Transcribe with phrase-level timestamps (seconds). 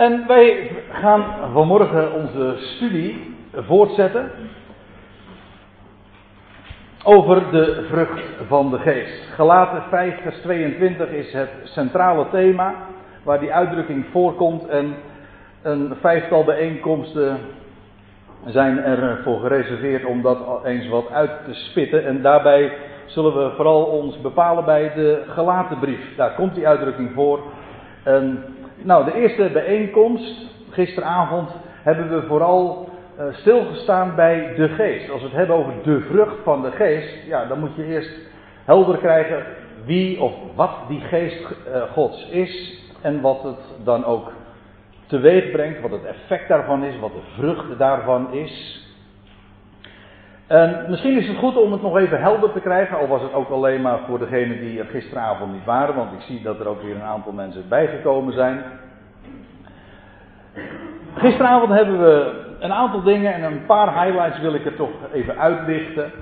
[0.00, 4.30] En wij gaan vanmorgen onze studie voortzetten
[7.04, 9.28] over de vrucht van de geest.
[9.34, 12.74] Gelaten 5 vers 22 is het centrale thema
[13.22, 14.94] waar die uitdrukking voorkomt en
[15.62, 17.38] een vijftal bijeenkomsten
[18.46, 22.72] zijn ervoor gereserveerd om dat eens wat uit te spitten en daarbij
[23.06, 26.16] zullen we vooral ons bepalen bij de gelaten brief.
[26.16, 27.40] Daar komt die uitdrukking voor.
[28.02, 28.44] En,
[28.82, 30.34] nou, de eerste bijeenkomst,
[30.70, 31.50] gisteravond,
[31.82, 32.88] hebben we vooral
[33.18, 35.10] uh, stilgestaan bij de geest.
[35.10, 38.10] Als we het hebben over de vrucht van de geest, ja, dan moet je eerst
[38.64, 39.44] helder krijgen
[39.84, 44.32] wie of wat die geest uh, Gods is en wat het dan ook
[45.06, 48.84] teweeg brengt, wat het effect daarvan is, wat de vrucht daarvan is.
[50.50, 53.32] En misschien is het goed om het nog even helder te krijgen, al was het
[53.32, 56.68] ook alleen maar voor degenen die er gisteravond niet waren, want ik zie dat er
[56.68, 58.62] ook weer een aantal mensen bijgekomen zijn.
[61.14, 65.38] Gisteravond hebben we een aantal dingen en een paar highlights wil ik er toch even
[65.38, 66.12] uitlichten.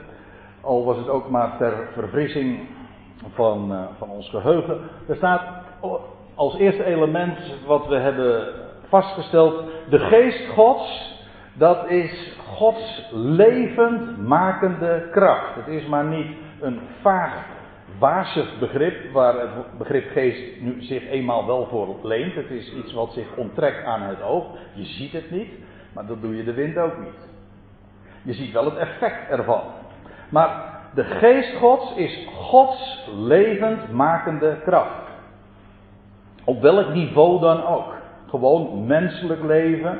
[0.60, 2.60] Al was het ook maar ter verfrissing
[3.34, 4.78] van, uh, van ons geheugen.
[5.08, 5.42] Er staat
[6.34, 8.48] als eerste element wat we hebben
[8.88, 11.16] vastgesteld: de geest Gods.
[11.54, 15.54] Dat is Gods levend makende kracht.
[15.54, 17.46] Het is maar niet een vaag,
[17.98, 22.34] wazig begrip, waar het begrip geest nu zich eenmaal wel voor leent.
[22.34, 24.44] Het is iets wat zich onttrekt aan het oog.
[24.72, 25.50] Je ziet het niet,
[25.92, 27.28] maar dat doe je de wind ook niet.
[28.22, 29.62] Je ziet wel het effect ervan.
[30.28, 35.06] Maar de geest Gods is Gods levend makende kracht.
[36.44, 37.94] Op welk niveau dan ook.
[38.28, 39.98] Gewoon menselijk leven.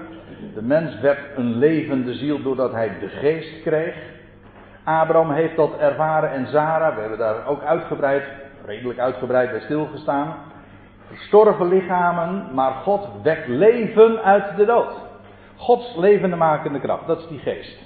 [0.55, 3.95] De mens werd een levende ziel doordat hij de geest kreeg.
[4.85, 8.25] Abraham heeft dat ervaren en Zara, we hebben daar ook uitgebreid,
[8.65, 10.35] redelijk uitgebreid bij stilgestaan.
[11.07, 14.93] Verstorven lichamen, maar God wekt leven uit de dood.
[15.57, 17.79] Gods levende makende kracht, dat is die geest.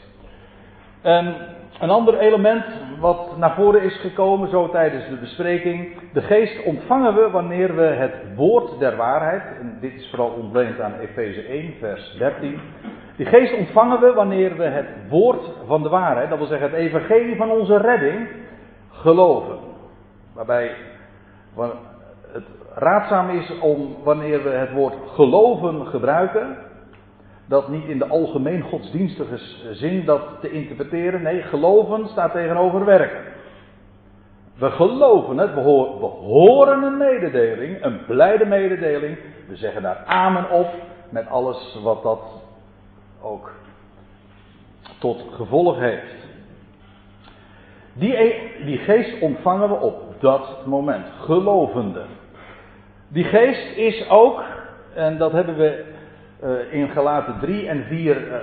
[1.02, 1.34] En
[1.80, 2.64] een ander element
[3.00, 5.96] wat naar voren is gekomen, zo tijdens de bespreking.
[6.12, 10.80] De geest ontvangen we wanneer we het woord der waarheid, en dit is vooral ontleend
[10.80, 12.60] aan Efeze 1, vers 13.
[13.16, 16.78] Die geest ontvangen we wanneer we het woord van de waarheid, dat wil zeggen het
[16.78, 18.28] evangelie van onze redding,
[18.90, 19.58] geloven.
[20.34, 20.70] Waarbij
[22.32, 22.44] het
[22.74, 26.56] raadzaam is om wanneer we het woord geloven gebruiken,
[27.52, 29.38] dat niet in de algemeen godsdienstige
[29.72, 31.22] zin dat te interpreteren.
[31.22, 33.20] Nee, geloven staat tegenover werken.
[34.54, 39.18] We geloven het, we, horen een mededeling, een blijde mededeling.
[39.48, 40.66] We zeggen daar amen op
[41.08, 42.20] met alles wat dat
[43.22, 43.52] ook
[44.98, 46.14] tot gevolg heeft.
[47.92, 52.02] Die, e- die geest ontvangen we op dat moment, gelovende.
[53.08, 54.42] Die geest is ook,
[54.94, 55.91] en dat hebben we
[56.42, 58.40] uh, in Galaten 3 en 4, uh, eh,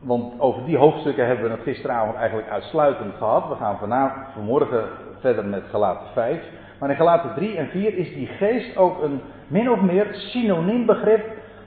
[0.00, 3.48] want over die hoofdstukken hebben we het gisteravond eigenlijk uitsluitend gehad.
[3.48, 4.84] We gaan vanavond, vanmorgen
[5.20, 6.42] verder met Galaten 5.
[6.78, 10.86] Maar in Galaten 3 en 4 is die geest ook een min of meer synoniem
[10.86, 11.26] begrip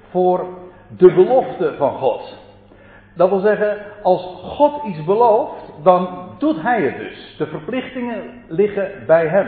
[0.09, 0.45] voor
[0.97, 2.37] de belofte van God.
[3.15, 7.35] Dat wil zeggen, als God iets belooft, dan doet hij het dus.
[7.37, 9.47] De verplichtingen liggen bij hem.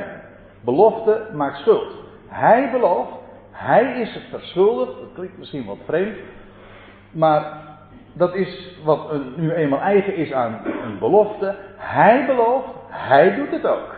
[0.62, 1.94] Belofte maakt schuld.
[2.28, 3.12] Hij belooft,
[3.56, 5.00] hij is het verschuldigd.
[5.00, 6.18] Dat klinkt misschien wat vreemd.
[7.12, 7.58] Maar
[8.14, 11.56] dat is wat nu eenmaal eigen is aan een belofte.
[11.78, 13.96] Hij belooft, hij doet het ook.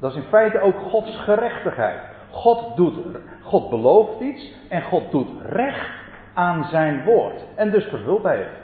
[0.00, 2.00] Dat is in feite ook Gods gerechtigheid.
[2.30, 2.94] God, doet,
[3.42, 5.90] God belooft iets en God doet recht
[6.34, 7.44] aan zijn woord.
[7.54, 8.58] En dus vervult hij het.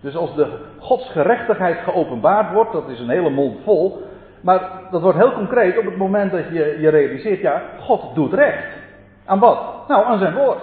[0.00, 4.02] Dus als de Gods gerechtigheid geopenbaard wordt, dat is een hele mond vol,
[4.40, 8.32] maar dat wordt heel concreet op het moment dat je je realiseert, ja, God doet
[8.32, 8.66] recht.
[9.24, 9.88] Aan wat?
[9.88, 10.62] Nou, aan zijn woord.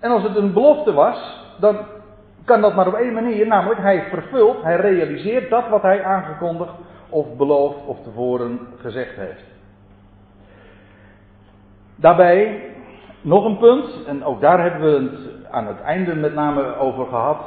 [0.00, 1.76] En als het een belofte was, dan
[2.44, 6.72] kan dat maar op één manier, namelijk hij vervult, hij realiseert dat wat hij aangekondigd
[7.08, 9.44] of beloofd of tevoren gezegd heeft.
[11.96, 12.62] Daarbij
[13.20, 17.06] nog een punt, en ook daar hebben we het aan het einde met name over
[17.06, 17.38] gehad.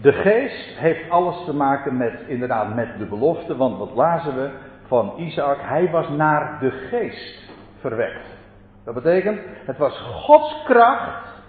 [0.00, 4.50] De geest heeft alles te maken met, inderdaad, met de belofte, want wat lazen we
[4.86, 5.58] van Isaac?
[5.60, 7.50] Hij was naar de geest
[7.80, 8.36] verwekt.
[8.84, 11.42] Dat betekent, het was Gods kracht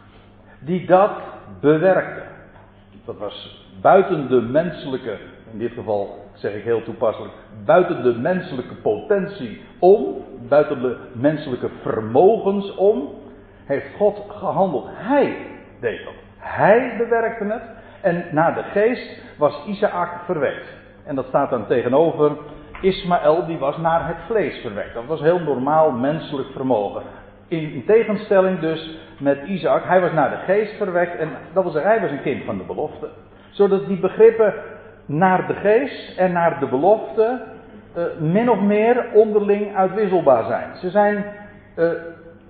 [0.60, 1.12] die dat
[1.62, 2.24] bewerkte.
[3.06, 5.18] Dat was buiten de menselijke,
[5.52, 7.34] in dit geval zeg ik heel toepasselijk,
[7.66, 13.10] buiten de menselijke potentie om, buiten de menselijke vermogens om,
[13.66, 14.88] heeft God gehandeld.
[14.92, 15.38] Hij
[15.80, 16.14] deed dat.
[16.38, 17.64] Hij bewerkte het.
[18.02, 20.68] En naar de geest was Isaac verwekt.
[21.06, 22.38] En dat staat dan tegenover
[22.82, 24.94] Ismaël die was naar het vlees verwekt.
[24.94, 27.02] Dat was heel normaal menselijk vermogen.
[27.48, 31.92] In, in, tegenstelling dus met Isaac, hij was naar de geest verwekt en dat zeggen,
[31.92, 33.10] hij was een kind van de belofte.
[33.50, 34.54] Zodat die begrippen
[35.06, 37.42] naar de geest en naar de belofte
[37.98, 40.76] uh, min of meer onderling uitwisselbaar zijn.
[40.76, 41.26] Ze zijn
[41.78, 41.92] uh,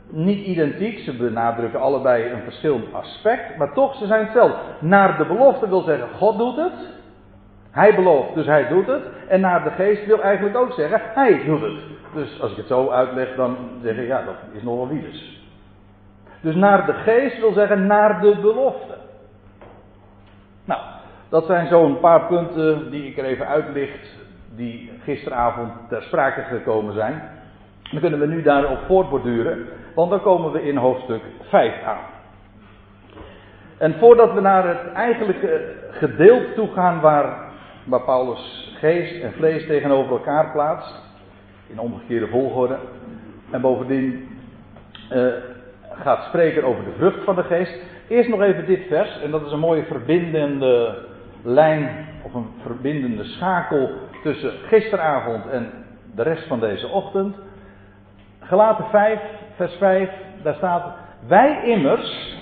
[0.10, 4.58] niet identiek, ze benadrukken allebei een verschillend aspect, maar toch, ze zijn hetzelfde.
[4.80, 6.98] Naar de belofte wil zeggen, God doet het.
[7.72, 9.04] Hij belooft, dus hij doet het.
[9.28, 11.80] En naar de geest wil eigenlijk ook zeggen, hij doet het.
[12.14, 15.42] Dus als ik het zo uitleg, dan zeg ik, ja, dat is nog wel wielers.
[16.42, 18.94] Dus naar de geest wil zeggen, naar de belofte.
[20.66, 20.82] Nou,
[21.30, 24.18] dat zijn zo'n paar punten die ik er even uitlicht,
[24.56, 27.22] die gisteravond ter sprake gekomen zijn.
[27.92, 29.66] Dan kunnen we nu daarop voortborduren,
[29.96, 32.04] want dan komen we in hoofdstuk 5 aan.
[33.78, 37.38] En voordat we naar het eigenlijke gedeelte toe gaan waar,
[37.84, 40.96] waar Paulus geest en vlees tegenover elkaar plaatst,
[41.68, 42.78] in omgekeerde volgorde,
[43.52, 44.28] en bovendien
[45.12, 45.34] uh,
[45.92, 47.74] gaat spreken over de vrucht van de geest,
[48.08, 50.98] eerst nog even dit vers, en dat is een mooie verbindende
[51.44, 53.90] lijn, of een verbindende schakel
[54.24, 55.72] tussen gisteravond en
[56.16, 57.36] de rest van deze ochtend.
[58.50, 59.20] Gelaten 5,
[59.56, 60.10] vers 5,
[60.44, 60.96] daar staat:
[61.28, 62.38] Wij immers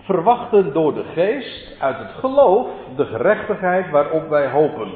[0.00, 2.66] verwachten door de geest uit het geloof
[2.96, 4.90] de gerechtigheid waarop wij hopen.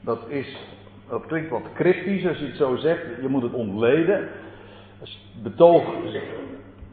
[0.00, 0.56] Dat is,
[1.08, 4.28] dat klinkt wat cryptisch als je het zo zegt, je moet het ontleden.
[5.00, 5.84] Als het betoog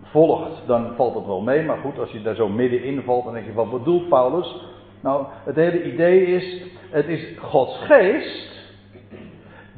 [0.04, 3.34] volgt, dan valt het wel mee, maar goed, als je daar zo middenin valt, dan
[3.34, 4.66] denk je: wat bedoelt Paulus?
[5.02, 8.72] Nou, het hele idee is: het is Gods geest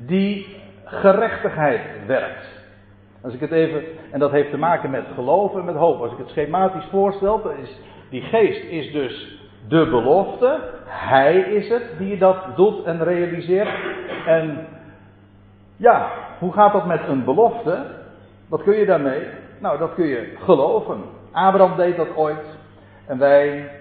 [0.05, 0.57] die
[0.89, 2.57] gerechtigheid werkt.
[3.21, 6.01] Als ik het even, en dat heeft te maken met geloof en met hoop.
[6.01, 10.59] Als ik het schematisch voorstel, dan is die geest is dus de belofte.
[10.85, 13.69] Hij is het die dat doet en realiseert.
[14.25, 14.67] En
[15.75, 17.85] ja, hoe gaat dat met een belofte?
[18.49, 19.27] Wat kun je daarmee?
[19.59, 20.97] Nou, dat kun je geloven.
[21.31, 22.57] Abraham deed dat ooit.
[23.05, 23.71] En wij,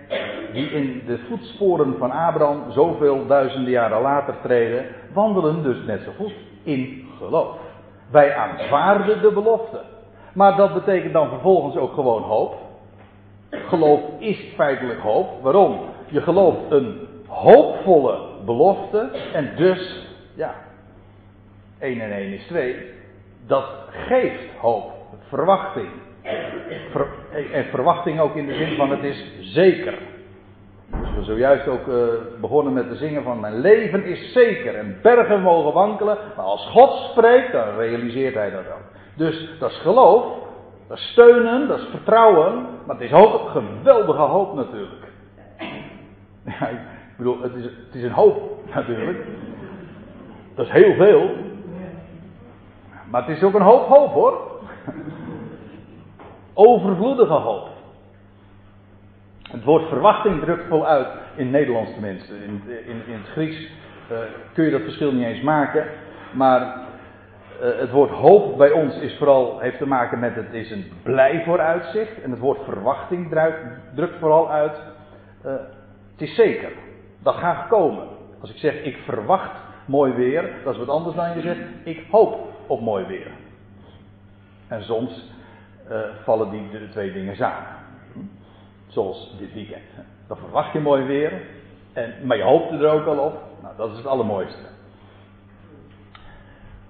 [0.52, 6.10] die in de voetsporen van Abraham zoveel duizenden jaren later treden, wandelen dus net zo
[6.16, 6.32] goed
[6.62, 7.56] in geloof.
[8.10, 9.80] Wij aanvaarden de belofte.
[10.32, 12.54] Maar dat betekent dan vervolgens ook gewoon hoop.
[13.50, 15.42] Geloof is feitelijk hoop.
[15.42, 15.80] Waarom?
[16.06, 19.10] Je gelooft een hoopvolle belofte.
[19.32, 20.54] En dus, ja,
[21.78, 22.76] 1 en 1 is 2.
[23.46, 24.92] Dat geeft hoop,
[25.28, 25.88] verwachting.
[27.52, 29.98] en verwachting ook in de zin van het is zeker.
[30.90, 31.94] Dus we zojuist ook uh,
[32.40, 36.66] begonnen met te zingen van mijn leven is zeker en bergen mogen wankelen, maar als
[36.66, 38.96] God spreekt, dan realiseert hij dat ook.
[39.14, 40.24] Dus dat is geloof,
[40.88, 45.06] dat is steunen, dat is vertrouwen, maar het is ook een geweldige hoop natuurlijk.
[46.60, 46.78] Ja, ik
[47.16, 49.26] bedoel, het is, het is een hoop natuurlijk.
[50.54, 51.30] Dat is heel veel.
[53.10, 54.40] Maar het is ook een hoop hoop hoor.
[56.54, 57.77] Overvloedige hoop.
[59.50, 62.34] Het woord verwachting drukt vol uit, in het Nederlands tenminste.
[62.34, 63.70] In, in, in het Grieks
[64.10, 64.18] uh,
[64.52, 65.86] kun je dat verschil niet eens maken.
[66.32, 70.70] Maar uh, het woord hoop bij ons is vooral, heeft te maken met het is
[70.70, 72.22] een blij vooruitzicht.
[72.22, 73.28] En het woord verwachting
[73.94, 74.82] drukt, vooral uit,
[75.46, 75.52] uh,
[76.12, 76.70] het is zeker.
[77.22, 78.06] Dat gaat komen.
[78.40, 82.04] Als ik zeg ik verwacht mooi weer, dat is wat anders dan je zegt ik
[82.10, 83.30] hoop op mooi weer.
[84.68, 85.36] En soms
[86.24, 87.77] vallen die twee dingen samen.
[88.88, 89.82] Zoals dit weekend.
[90.28, 91.32] Dan verwacht je mooi weer.
[91.92, 93.42] En, maar je hoopt er ook al op.
[93.62, 94.62] Nou, dat is het allermooiste.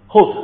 [0.07, 0.37] Goed.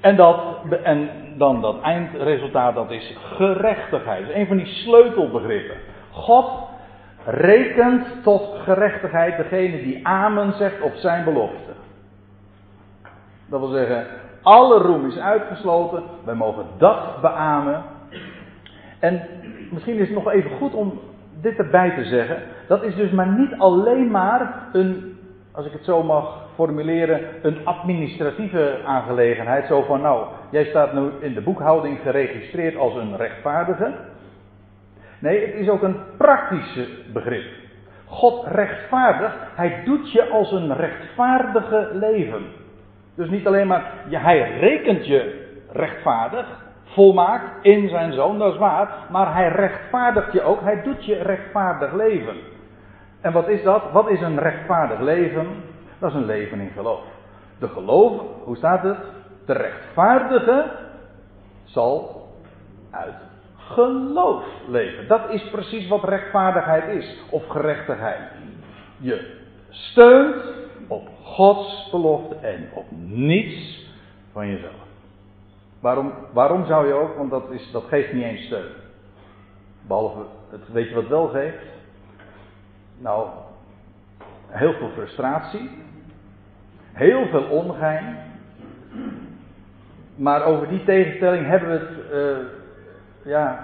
[0.00, 0.40] En, dat,
[0.82, 4.30] en dan dat eindresultaat, dat is gerechtigheid.
[4.34, 5.76] Een van die sleutelbegrippen.
[6.10, 6.50] God
[7.24, 11.72] rekent tot gerechtigheid degene die amen zegt op zijn belofte.
[13.46, 14.06] Dat wil zeggen,
[14.42, 16.02] alle roem is uitgesloten.
[16.24, 17.84] Wij mogen dat beamen.
[18.98, 19.28] En
[19.70, 21.00] misschien is het nog even goed om
[21.40, 22.42] dit erbij te zeggen.
[22.68, 25.18] Dat is dus maar niet alleen maar een,
[25.52, 29.66] als ik het zo mag formuleren, een administratieve aangelegenheid.
[29.66, 33.94] Zo van, nou, jij staat nu in de boekhouding geregistreerd als een rechtvaardige.
[35.18, 37.44] Nee, het is ook een praktische begrip.
[38.04, 42.42] God rechtvaardig, hij doet je als een rechtvaardige leven.
[43.14, 48.88] Dus niet alleen maar, hij rekent je rechtvaardig, volmaakt in zijn zoon, dat is waar.
[49.10, 52.36] Maar hij rechtvaardigt je ook, hij doet je rechtvaardig leven.
[53.20, 53.82] En wat is dat?
[53.92, 55.46] Wat is een rechtvaardig leven?
[55.98, 57.04] Dat is een leven in geloof.
[57.58, 58.98] De geloof, hoe staat het?
[59.46, 60.70] De rechtvaardige
[61.64, 62.26] zal
[62.90, 63.14] uit
[63.56, 65.08] geloof leven.
[65.08, 68.20] Dat is precies wat rechtvaardigheid is, of gerechtigheid.
[68.98, 69.40] Je
[69.70, 70.44] steunt
[70.88, 73.86] op Gods belofte en op niets
[74.32, 74.85] van jezelf.
[75.86, 77.16] Waarom, waarom zou je ook?
[77.16, 78.70] Want dat, is, dat geeft niet eens steun.
[79.86, 81.64] Behalve, het, weet je wat wel geeft?
[82.98, 83.28] Nou,
[84.46, 85.70] heel veel frustratie.
[86.92, 88.16] Heel veel ongein.
[90.14, 92.46] Maar over die tegenstelling hebben we het, uh,
[93.32, 93.60] ja,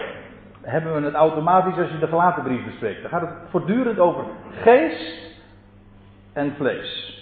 [0.61, 3.01] hebben we het automatisch als je de gelaten brief bespreekt.
[3.01, 5.37] Dan gaat het voortdurend over geest
[6.33, 7.21] en vlees.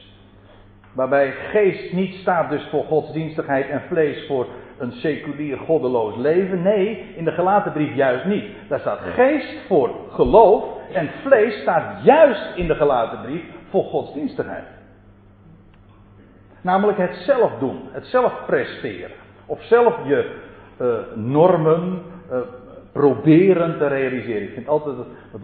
[0.93, 4.47] Waarbij geest niet staat dus voor godsdienstigheid en vlees voor
[4.81, 6.63] een seculier goddeloos leven.
[6.63, 8.45] Nee, in de gelaten brief juist niet.
[8.69, 14.65] Daar staat geest voor geloof en vlees staat juist in de gelaten brief voor godsdienstigheid.
[16.61, 19.17] Namelijk het zelf doen, het zelf presteren.
[19.47, 20.39] Of zelf je
[20.81, 22.39] uh, normen uh,
[22.93, 24.43] proberen te realiseren.
[24.43, 24.97] Ik vind altijd,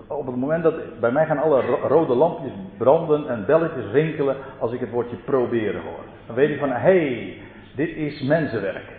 [0.06, 4.72] op het moment dat, bij mij gaan alle rode lampjes branden en belletjes rinkelen als
[4.72, 6.04] ik het woordje proberen hoor.
[6.26, 7.38] Dan weet ik van, hé, hey,
[7.74, 8.95] dit is mensenwerk.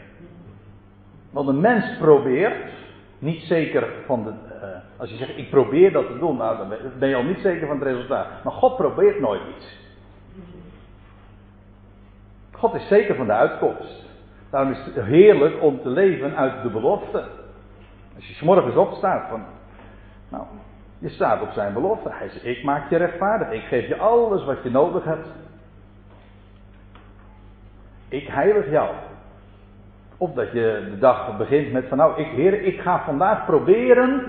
[1.31, 2.71] Want een mens probeert,
[3.19, 6.77] niet zeker van de, uh, als je zegt ik probeer dat te doen, nou, dan
[6.99, 8.43] ben je al niet zeker van het resultaat.
[8.43, 9.77] Maar God probeert nooit iets.
[12.51, 14.05] God is zeker van de uitkomst.
[14.49, 17.23] Daarom is het heerlijk om te leven uit de belofte.
[18.15, 19.45] Als je s'morgens opstaat van,
[20.29, 20.43] nou,
[20.99, 22.09] je staat op zijn belofte.
[22.11, 23.51] Hij zegt, ik maak je rechtvaardig.
[23.51, 25.27] Ik geef je alles wat je nodig hebt.
[28.07, 28.95] Ik heilig jou.
[30.17, 34.23] Of dat je de dag begint met van nou, ik, heer, ik ga vandaag proberen.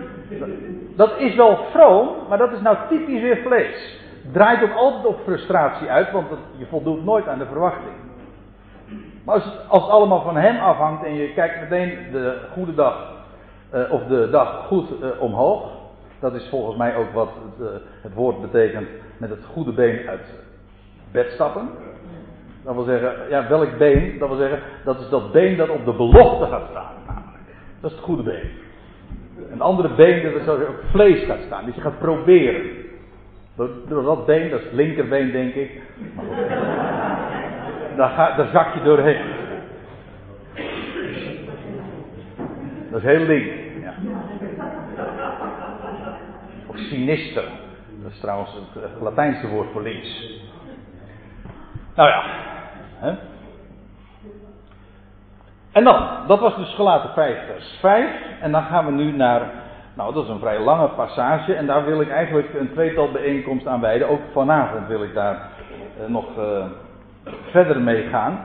[0.97, 4.01] Dat is wel vroom, maar dat is nou typisch weer vlees.
[4.33, 6.27] Draait ook altijd op frustratie uit, want
[6.57, 7.95] je voldoet nooit aan de verwachting.
[9.25, 13.17] Maar als het, als allemaal van hem afhangt en je kijkt meteen de goede dag,
[13.75, 15.71] uh, of de dag goed uh, omhoog.
[16.21, 20.09] Dat is volgens mij ook wat het, uh, het woord betekent met het goede been
[20.09, 20.35] uit
[21.13, 21.69] bed stappen.
[22.69, 24.19] Dat wil zeggen, ja, welk been?
[24.19, 26.93] Dat wil zeggen, dat is dat been dat op de belofte gaat staan.
[27.07, 27.45] Namelijk.
[27.81, 28.51] Dat is het goede been.
[29.51, 31.67] Een andere been dat op vlees gaat staan.
[31.75, 32.63] Je gaat proberen.
[33.57, 35.83] Door, door dat been, dat is het linkerbeen denk ik.
[37.97, 39.23] Daar, ga, zak je doorheen.
[42.91, 43.53] Dat is heel link.
[43.83, 43.95] Ja.
[46.67, 47.45] Of sinister.
[48.03, 50.37] Dat is trouwens het Latijnse woord voor links.
[51.95, 52.25] Nou ja,
[55.73, 58.11] En dan, dat was dus gelaten 5 vers 5.
[58.41, 59.51] En dan gaan we nu naar,
[59.95, 61.55] nou dat is een vrij lange passage.
[61.55, 64.09] En daar wil ik eigenlijk een tweetal bijeenkomst aan wijden.
[64.09, 66.65] Ook vanavond wil ik daar eh, nog uh,
[67.51, 68.39] verder mee gaan.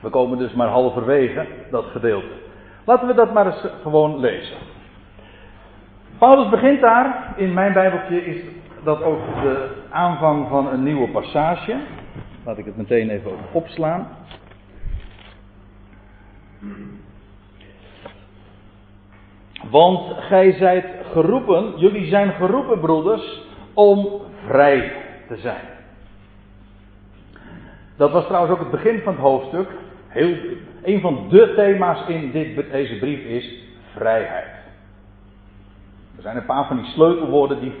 [0.00, 2.32] We komen dus maar halverwege dat gedeelte.
[2.84, 4.56] Laten we dat maar eens gewoon lezen.
[6.18, 8.42] Paulus begint daar, in mijn Bijbeltje is
[8.84, 11.76] dat ook de aanvang van een nieuwe passage.
[12.48, 14.08] Laat ik het meteen even opslaan.
[19.70, 23.42] Want gij zijt geroepen, jullie zijn geroepen, broeders,
[23.74, 24.08] om
[24.46, 24.92] vrij
[25.28, 25.64] te zijn.
[27.96, 29.68] Dat was trouwens ook het begin van het hoofdstuk.
[30.06, 30.36] Heel,
[30.82, 33.62] een van de thema's in dit, deze brief is
[33.94, 34.48] vrijheid.
[36.16, 37.72] Er zijn een paar van die sleutelwoorden die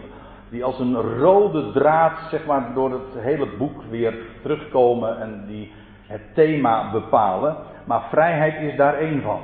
[0.50, 5.72] die als een rode draad zeg maar, door het hele boek weer terugkomen en die
[6.06, 7.56] het thema bepalen.
[7.84, 9.40] Maar vrijheid is daar één van.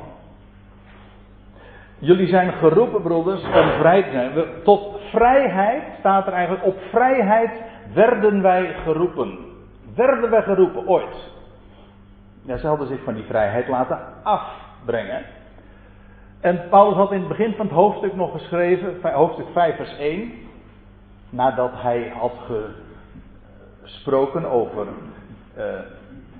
[1.98, 4.32] Jullie zijn geroepen, broeders, om vrij te zijn.
[4.64, 7.62] Tot vrijheid staat er eigenlijk, op vrijheid
[7.94, 9.38] werden wij geroepen.
[9.94, 11.32] Werden wij geroepen, ooit.
[12.42, 15.22] Ja, ze hadden zich van die vrijheid laten afbrengen.
[16.40, 20.32] En Paulus had in het begin van het hoofdstuk nog geschreven, hoofdstuk 5 vers 1
[21.34, 22.32] nadat hij had
[23.82, 24.86] gesproken over
[25.58, 25.64] uh,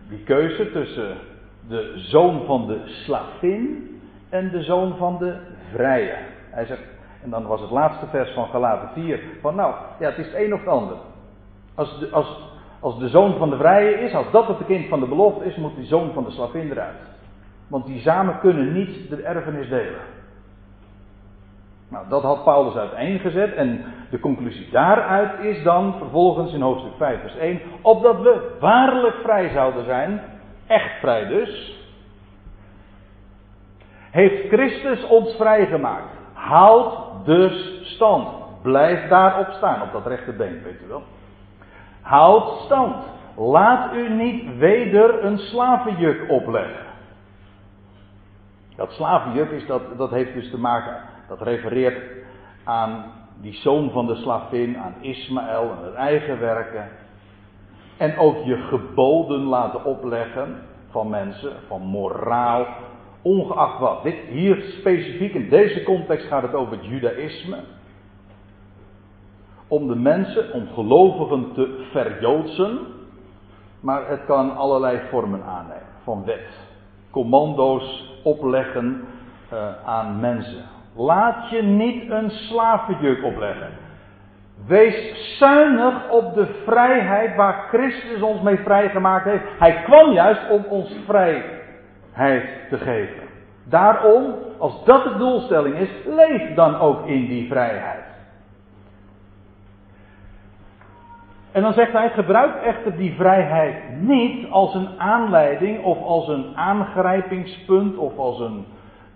[0.08, 1.16] die keuze tussen
[1.68, 3.90] de zoon van de slavin
[4.28, 5.36] en de zoon van de
[5.72, 6.16] vrije.
[6.50, 6.82] Hij zegt,
[7.22, 10.34] en dan was het laatste vers van Galaten 4, van nou, ja, het is het
[10.34, 10.96] een of het ander.
[11.74, 12.38] Als de, als,
[12.80, 15.56] als de zoon van de vrije is, als dat het kind van de belofte is,
[15.56, 17.00] moet die zoon van de slavin eruit.
[17.68, 20.00] Want die samen kunnen niet de erfenis delen.
[21.88, 27.20] Nou, dat had Paulus uiteengezet en de conclusie daaruit is dan vervolgens in hoofdstuk 5
[27.20, 30.22] vers 1, opdat we waarlijk vrij zouden zijn,
[30.66, 31.82] echt vrij dus,
[34.10, 36.12] heeft Christus ons vrijgemaakt.
[36.32, 38.28] Houd dus stand.
[38.62, 41.02] Blijf daarop staan, op dat rechterbeen, weet u wel.
[42.00, 43.04] Houd stand.
[43.36, 46.84] Laat u niet weder een slavenjuk opleggen.
[48.76, 50.96] Dat slavenjuk is dat, dat heeft dus te maken
[51.28, 52.02] dat refereert
[52.64, 53.04] aan
[53.44, 56.88] die zoon van de slavin, aan Ismaël en het eigen werken.
[57.96, 62.66] En ook je geboden laten opleggen van mensen, van moraal,
[63.22, 64.02] ongeacht wat.
[64.02, 67.56] Dit, hier specifiek in deze context gaat het over het judaïsme.
[69.68, 72.78] Om de mensen, om gelovigen te verjoodsen.
[73.80, 75.92] Maar het kan allerlei vormen aannemen.
[76.02, 76.58] Van wet.
[77.10, 79.04] Commando's opleggen
[79.52, 80.64] uh, aan mensen.
[80.96, 83.68] Laat je niet een slavenjuk opleggen.
[84.66, 89.44] Wees zuinig op de vrijheid waar Christus ons mee vrijgemaakt heeft.
[89.58, 93.22] Hij kwam juist om ons vrijheid te geven.
[93.64, 98.04] Daarom, als dat de doelstelling is, leef dan ook in die vrijheid.
[101.52, 106.56] En dan zegt hij, gebruik echter die vrijheid niet als een aanleiding of als een
[106.56, 108.64] aangrijpingspunt of als een,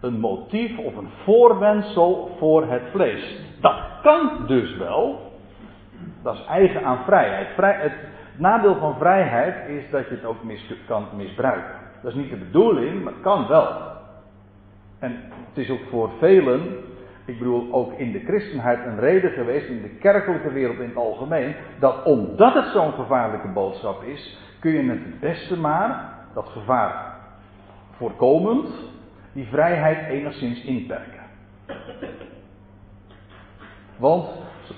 [0.01, 3.39] een motief of een voorwendsel voor het vlees.
[3.61, 5.33] Dat kan dus wel,
[6.23, 7.49] dat is eigen aan vrijheid.
[7.55, 7.93] Vrij, het
[8.37, 11.75] nadeel van vrijheid is dat je het ook mis, kan misbruiken.
[12.03, 13.69] Dat is niet de bedoeling, maar het kan wel.
[14.99, 15.17] En
[15.49, 16.63] het is ook voor velen,
[17.25, 20.97] ik bedoel ook in de christenheid, een reden geweest, in de kerkelijke wereld in het
[20.97, 26.49] algemeen, dat omdat het zo'n gevaarlijke boodschap is, kun je het het beste maar, dat
[26.49, 27.15] gevaar
[27.97, 28.69] voorkomend,
[29.33, 31.23] die vrijheid enigszins inperken.
[33.97, 34.29] Want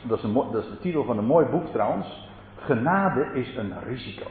[0.02, 2.28] dat is, dat de titel van een mooi boek trouwens.
[2.56, 4.30] Genade is een risico.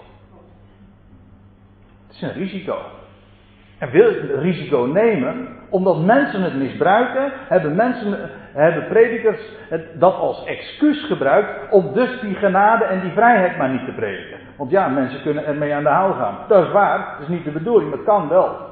[2.08, 2.78] Het is een risico.
[3.78, 10.00] En wil je het risico nemen, omdat mensen het misbruiken, hebben mensen, hebben predikers het,
[10.00, 14.38] dat als excuus gebruikt om dus die genade en die vrijheid maar niet te prediken.
[14.58, 16.38] Want ja, mensen kunnen ermee aan de haal gaan.
[16.48, 18.69] Dat is waar, dat is niet de bedoeling, maar het kan wel.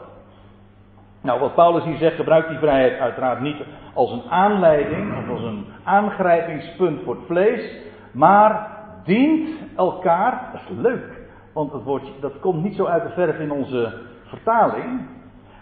[1.22, 3.58] Nou, wat Paulus hier zegt, gebruikt die vrijheid uiteraard niet
[3.94, 7.72] als een aanleiding of als een aangrijpingspunt voor het vlees,
[8.12, 8.68] maar
[9.04, 11.22] dient elkaar, dat is leuk,
[11.54, 13.94] want het woordje, dat komt niet zo uit de verf in onze
[14.24, 15.02] vertaling,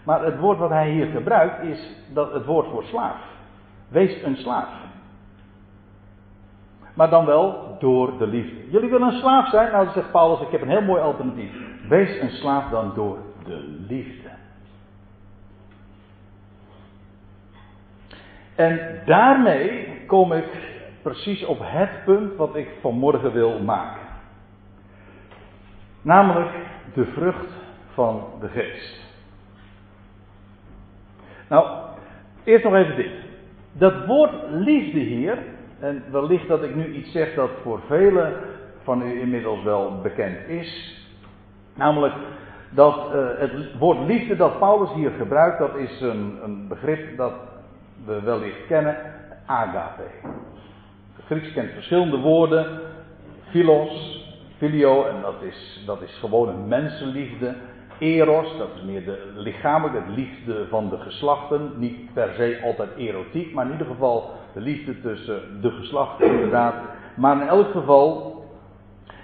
[0.04, 3.16] maar het woord wat hij hier gebruikt is dat het woord voor slaaf.
[3.88, 4.68] Wees een slaaf.
[6.94, 8.70] Maar dan wel door de liefde.
[8.70, 9.72] Jullie willen een slaaf zijn?
[9.72, 11.52] Nou, zegt Paulus, ik heb een heel mooi alternatief.
[11.88, 14.25] Wees een slaaf dan door de liefde.
[18.56, 20.48] En daarmee kom ik
[21.02, 24.02] precies op het punt wat ik vanmorgen wil maken.
[26.02, 26.50] Namelijk
[26.94, 27.50] de vrucht
[27.94, 29.04] van de geest.
[31.48, 31.66] Nou,
[32.44, 33.12] eerst nog even dit.
[33.72, 35.38] Dat woord liefde hier,
[35.80, 38.34] en wellicht dat ik nu iets zeg dat voor velen
[38.82, 41.00] van u inmiddels wel bekend is.
[41.74, 42.14] Namelijk
[42.70, 47.32] dat uh, het woord liefde dat Paulus hier gebruikt, dat is een, een begrip dat
[48.04, 48.96] we wellicht kennen,
[49.46, 50.02] agape.
[51.16, 52.80] Het Grieks kent verschillende woorden,
[53.50, 54.24] philos,
[54.56, 57.54] filio, en dat is, dat is gewoon een mensenliefde.
[57.98, 61.70] Eros, dat is meer de lichamelijke liefde van de geslachten.
[61.76, 66.74] Niet per se altijd erotiek, maar in ieder geval de liefde tussen de geslachten, inderdaad.
[67.14, 68.44] Maar in elk geval,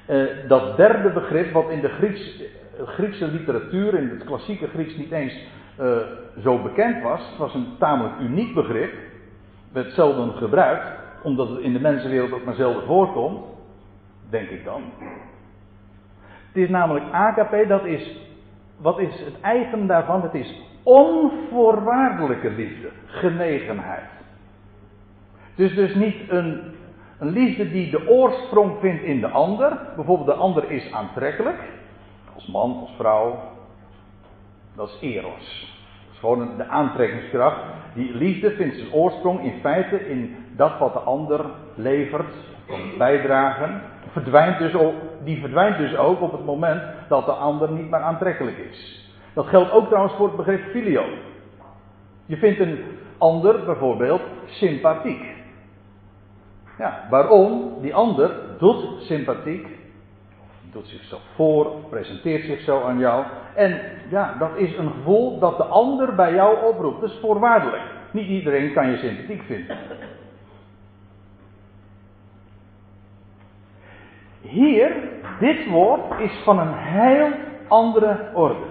[0.07, 2.43] eh, dat derde begrip, wat in de Grieks,
[2.87, 5.35] Griekse literatuur, in het klassieke Grieks niet eens
[5.83, 5.97] uh,
[6.43, 7.21] zo bekend was.
[7.29, 8.93] Het was een tamelijk uniek begrip.
[9.73, 10.87] Werd zelden gebruikt,
[11.23, 13.45] omdat het in de mensenwereld ook maar zelden voorkomt.
[14.31, 14.83] Denk ik dan.
[16.47, 18.17] Het is namelijk agape, dat is.
[18.77, 20.23] Wat is het eigen daarvan?
[20.23, 24.11] Het is onvoorwaardelijke liefde, genegenheid.
[25.55, 26.63] Het is dus niet een,
[27.19, 29.79] een liefde die de oorsprong vindt in de ander.
[29.97, 31.59] Bijvoorbeeld de ander is aantrekkelijk.
[32.35, 33.39] Als man, als vrouw,
[34.77, 35.72] dat is eros.
[36.23, 37.61] Gewoon de aantrekkingskracht.
[37.95, 42.35] Die liefde vindt zijn oorsprong in feite in dat wat de ander levert,
[42.99, 43.83] bijdragen.
[44.11, 44.73] Verdwijnt dus
[45.25, 49.11] die verdwijnt dus ook op het moment dat de ander niet meer aantrekkelijk is.
[49.35, 51.05] Dat geldt ook trouwens voor het begrip filio.
[52.27, 52.79] Je vindt een
[53.19, 55.25] ander bijvoorbeeld sympathiek.
[56.79, 57.75] Ja, waarom?
[57.81, 59.67] Die ander doet sympathiek
[60.73, 63.25] doet zichzelf voor, presenteert zich zo aan jou.
[63.55, 63.81] En
[64.11, 67.01] ja, dat is een gevoel dat de ander bij jou oproept.
[67.01, 67.83] Dat is voorwaardelijk.
[68.11, 69.77] Niet iedereen kan je sympathiek vinden.
[74.41, 74.93] Hier,
[75.41, 77.29] dit woord is van een heel
[77.69, 78.67] andere orde.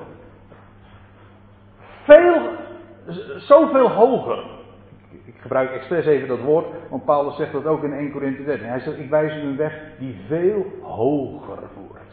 [2.04, 2.42] Veel,
[3.38, 4.44] zoveel hoger.
[5.52, 8.68] Ik gebruik expres even dat woord, want Paulus zegt dat ook in 1 Corinthië 13.
[8.68, 12.12] Hij zegt, ik wijs u een weg die veel hoger voert.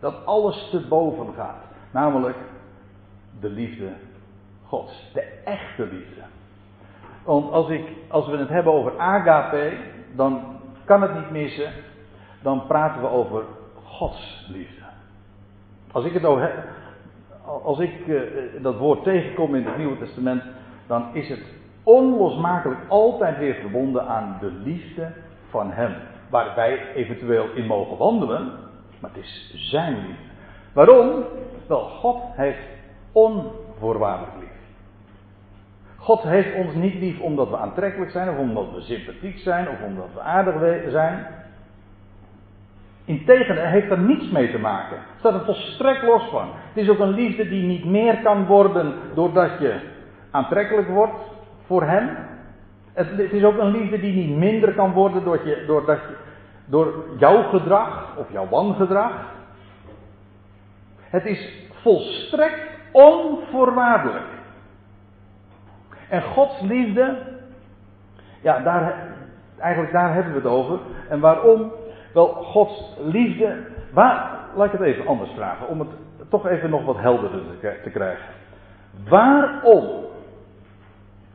[0.00, 1.64] Dat alles te boven gaat.
[1.90, 2.36] Namelijk
[3.40, 3.88] de liefde
[4.66, 5.10] Gods.
[5.12, 6.20] De echte liefde.
[7.24, 9.72] Want als, ik, als we het hebben over agape,
[10.16, 10.42] dan
[10.84, 11.72] kan het niet missen.
[12.42, 13.42] Dan praten we over
[13.84, 14.82] Gods liefde.
[15.92, 16.24] Als ik het
[17.64, 18.20] als ik uh,
[18.62, 20.42] dat woord tegenkom in het Nieuwe Testament,
[20.86, 25.12] dan is het onlosmakelijk altijd weer verbonden aan de liefde
[25.48, 25.94] van Hem.
[26.30, 28.52] Waar wij eventueel in mogen wandelen,
[29.00, 30.32] maar het is Zijn liefde.
[30.72, 31.24] Waarom?
[31.66, 32.66] Wel, God heeft
[33.12, 34.48] onvoorwaardelijk lief.
[35.96, 39.82] God heeft ons niet lief omdat we aantrekkelijk zijn, of omdat we sympathiek zijn, of
[39.86, 41.26] omdat we aardig zijn.
[43.04, 44.96] Integendeel, heeft er niets mee te maken.
[45.18, 46.48] Staat er volstrekt los van.
[46.52, 49.80] Het is ook een liefde die niet meer kan worden doordat je
[50.30, 51.33] aantrekkelijk wordt
[51.66, 52.16] voor hem.
[52.92, 56.16] Het, is ook een liefde die niet minder kan worden doordat je, doordat je,
[56.64, 59.12] door jouw gedrag of jouw wangedrag.
[60.98, 62.60] Het is volstrekt
[62.92, 64.24] onvoorwaardelijk.
[66.08, 67.16] En Gods liefde,
[68.40, 68.94] ja, daar,
[69.58, 70.78] eigenlijk daar hebben we het over.
[71.08, 71.72] En waarom?
[72.12, 73.56] Wel, Gods liefde,
[73.92, 75.88] waar, laat ik het even anders vragen, om het
[76.28, 77.40] toch even nog wat helderder
[77.82, 78.24] te krijgen.
[79.08, 80.03] Waarom?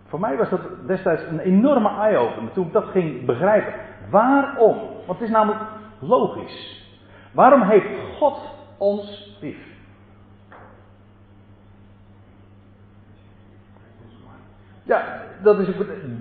[0.09, 3.73] Voor mij was dat destijds een enorme eye-opener toen ik dat ging begrijpen.
[4.09, 4.77] Waarom?
[5.05, 5.61] Want het is namelijk
[5.99, 6.87] logisch.
[7.31, 8.39] Waarom heeft God
[8.77, 9.57] ons lief?
[14.83, 15.67] Ja, dat is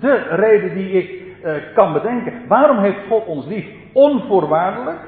[0.00, 2.46] de reden die ik uh, kan bedenken.
[2.48, 3.66] Waarom heeft God ons lief?
[3.92, 5.00] Onvoorwaardelijk.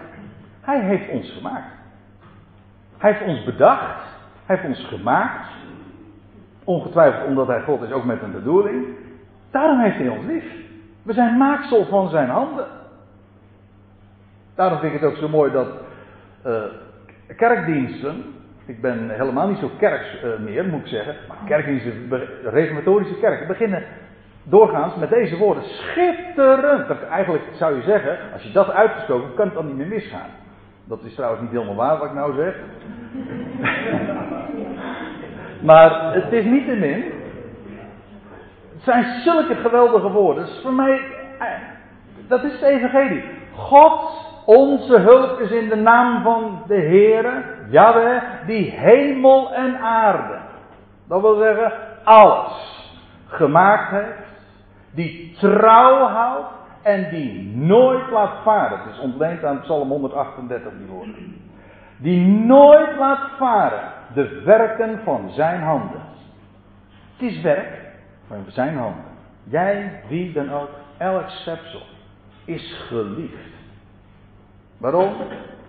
[0.60, 1.72] Hij heeft ons gemaakt.
[2.98, 4.04] Hij heeft ons bedacht.
[4.46, 5.48] Hij heeft ons gemaakt.
[6.70, 8.86] Ongetwijfeld omdat hij God is, ook met een bedoeling.
[9.50, 10.44] Daarom heeft hij ons lief.
[11.02, 12.66] We zijn maaksel van zijn handen.
[14.54, 15.68] Daarom vind ik het ook zo mooi dat
[16.46, 16.62] uh,
[17.36, 18.24] kerkdiensten,
[18.66, 21.14] ik ben helemaal niet zo kerks uh, meer, moet ik zeggen.
[21.28, 22.08] Maar kerkdiensten,
[22.42, 23.84] reformatorische kerken, beginnen
[24.42, 25.64] doorgaans met deze woorden.
[25.64, 26.88] Schitterend!
[26.88, 30.30] Dat, eigenlijk zou je zeggen, als je dat uitgesproken kan het dan niet meer misgaan.
[30.84, 32.54] Dat is trouwens niet helemaal waar wat ik nou zeg.
[35.62, 37.04] maar het is niet te min.
[38.72, 40.44] Het zijn zulke geweldige woorden.
[40.44, 41.00] Dus voor mij,
[41.38, 41.46] eh,
[42.28, 43.24] dat is de evangelie.
[43.54, 50.38] God onze hulp is in de naam van de Heere, Yahweh, die hemel en aarde,
[51.08, 51.72] dat wil zeggen
[52.04, 52.52] alles,
[53.26, 54.42] gemaakt heeft,
[54.94, 56.48] die trouw houdt
[56.82, 58.78] en die nooit laat varen.
[58.78, 61.36] Het is ontleend aan Psalm 138 die woorden.
[61.96, 66.00] Die nooit laat varen de werken van zijn handen.
[67.16, 67.78] Het is werk
[68.26, 69.04] van zijn handen.
[69.44, 71.82] Jij, wie dan ook, elk schepsel,
[72.44, 73.54] is geliefd.
[74.78, 75.14] Waarom?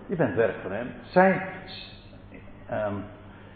[0.06, 0.88] Je bent werk van hem.
[1.04, 1.42] Zijn.
[2.72, 3.04] Um,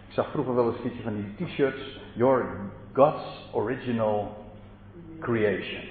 [0.08, 2.00] ik zag vroeger wel eens een van die t-shirts.
[2.14, 2.46] Your
[2.94, 4.46] God's original
[5.20, 5.84] creation.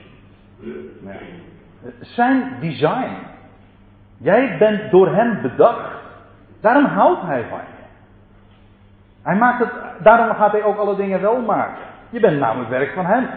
[2.00, 3.16] Zijn design.
[4.16, 6.02] Jij bent door hem bedacht.
[6.61, 7.73] Daarom houdt hij van je.
[9.24, 11.82] Hij maakt het, daarom gaat hij ook alle dingen wel maken.
[12.10, 13.28] Je bent namelijk werk van hem.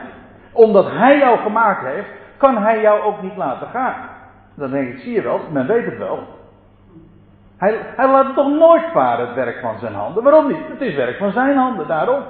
[0.51, 3.95] Omdat hij jou gemaakt heeft, kan hij jou ook niet laten gaan.
[4.55, 6.19] Dan denk ik, zie je wel, men weet het wel.
[7.57, 10.23] Hij, hij laat toch nooit varen het werk van zijn handen.
[10.23, 10.67] Waarom niet?
[10.67, 12.21] Het is werk van zijn handen, daarom.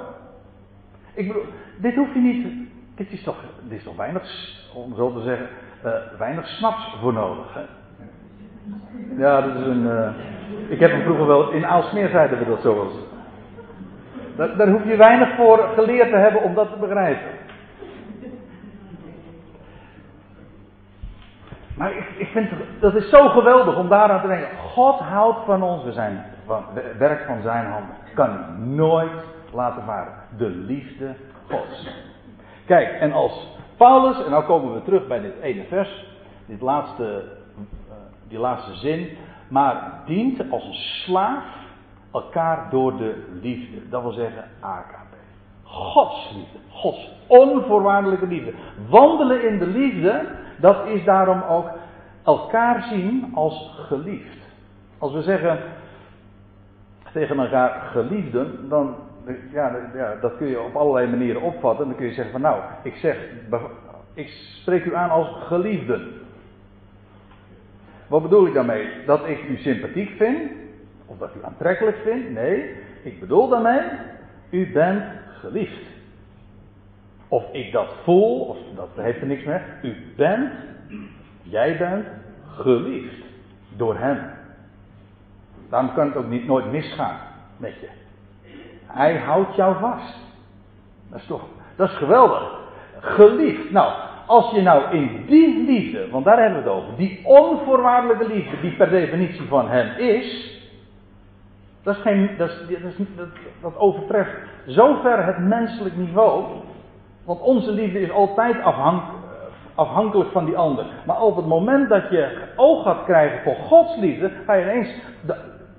[1.14, 1.44] Ik bedoel,
[1.76, 2.46] dit hoef je niet.
[2.94, 4.22] Dit is toch, dit is toch weinig,
[4.74, 5.48] om zo te zeggen,
[5.84, 7.54] uh, weinig snaps voor nodig.
[7.54, 7.62] Hè?
[9.16, 9.82] Ja, dat is een.
[9.82, 10.10] Uh,
[10.68, 11.50] ik heb hem vroeger wel.
[11.50, 13.07] In Aalsmeer zeiden we dat zo eens.
[14.38, 17.30] Daar, hoef je weinig voor geleerd te hebben om dat te begrijpen.
[21.76, 24.58] Maar ik, ik vind dat is zo geweldig om daaraan te denken.
[24.58, 25.84] God houdt van ons.
[25.84, 26.64] We zijn van,
[26.98, 27.94] werk van zijn handen.
[28.14, 28.38] Kan
[28.74, 30.12] nooit laten varen.
[30.36, 31.14] De liefde
[31.48, 31.88] Gods.
[32.66, 36.06] Kijk, en als Paulus, en nou komen we terug bij dit ene vers.
[36.46, 37.24] Dit laatste,
[37.54, 37.94] uh,
[38.28, 39.16] die laatste zin.
[39.48, 41.44] Maar dient als een slaaf
[42.12, 43.88] elkaar door de liefde.
[43.88, 45.14] Dat wil zeggen AKP.
[45.62, 46.58] Gods liefde.
[46.70, 48.52] Gods onvoorwaardelijke liefde.
[48.88, 50.26] Wandelen in de liefde
[50.60, 51.70] dat is daarom ook
[52.24, 54.38] elkaar zien als geliefd.
[54.98, 55.58] Als we zeggen
[57.12, 58.94] tegen elkaar geliefden, dan
[59.52, 61.86] ja, ja, dat kun je op allerlei manieren opvatten.
[61.86, 63.18] Dan kun je zeggen van nou, ik zeg,
[64.14, 66.12] ik spreek u aan als geliefden.
[68.06, 68.88] Wat bedoel ik daarmee?
[69.06, 70.50] Dat ik u sympathiek vind?
[71.08, 72.30] Of dat ik u aantrekkelijk vind?
[72.30, 73.80] Nee, ik bedoel daarmee,
[74.50, 75.04] u bent
[75.40, 75.86] geliefd.
[77.28, 79.60] Of ik dat voel, of dat heeft er niks mee.
[79.82, 80.52] U bent,
[81.42, 82.06] jij bent
[82.46, 83.24] geliefd
[83.76, 84.30] door hem.
[85.68, 87.18] Daarom kan het ook niet, nooit misgaan
[87.56, 87.88] met je.
[88.86, 90.16] Hij houdt jou vast.
[91.10, 92.58] Dat is toch, dat is geweldig.
[93.00, 93.70] Geliefd.
[93.70, 93.92] Nou,
[94.26, 98.60] als je nou in die liefde, want daar hebben we het over, die onvoorwaardelijke liefde,
[98.60, 100.57] die per definitie van hem is,
[101.82, 102.02] dat, is
[103.16, 103.28] dat,
[103.60, 104.30] dat, overtreft
[104.66, 106.44] zover het menselijk niveau.
[107.24, 109.18] Want onze liefde is altijd afhankelijk
[109.78, 110.86] afhankelijk van die ander.
[111.06, 114.94] Maar op het moment dat je oog gaat krijgen voor Gods liefde, ga je ineens,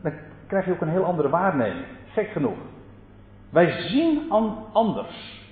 [0.01, 0.11] dan
[0.47, 1.85] krijg je ook een heel andere waarneming.
[2.13, 2.57] Gek genoeg.
[3.49, 4.31] Wij zien
[4.73, 5.43] anders.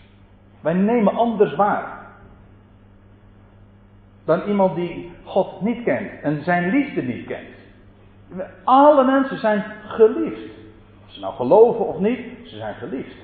[0.62, 2.06] Wij nemen anders waar.
[4.26, 7.57] Dan iemand die God niet kent en zijn liefde niet kent.
[8.64, 10.50] Alle mensen zijn geliefd.
[11.06, 13.16] Of ze nou geloven of niet, ze zijn geliefd.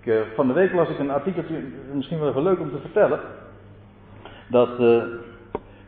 [0.00, 1.62] Ik, uh, van de week las ik een artikeltje,
[1.92, 3.20] misschien wel even leuk om te vertellen.
[4.46, 5.02] Dat, uh,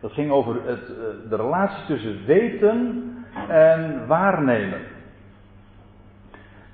[0.00, 3.04] dat ging over het, uh, de relatie tussen weten
[3.48, 4.80] en waarnemen.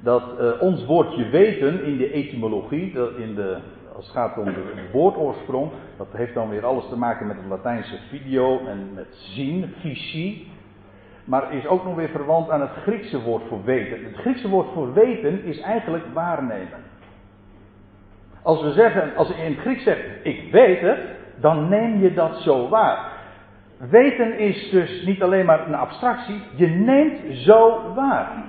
[0.00, 0.22] Dat
[0.60, 3.58] ons woordje weten in de etymologie, in de,
[3.98, 7.46] als het gaat om de woordoorsprong, dat heeft dan weer alles te maken met het
[7.46, 10.52] Latijnse video en met zien, visie.
[11.24, 14.04] Maar is ook nog weer verwant aan het Griekse woord voor weten.
[14.04, 16.82] Het Griekse woord voor weten is eigenlijk waarnemen.
[18.42, 20.98] Als we zeggen, als je in het Grieks zegt, ik weet het,
[21.36, 23.12] dan neem je dat zo waar.
[23.76, 28.44] Weten is dus niet alleen maar een abstractie, je neemt zo waar.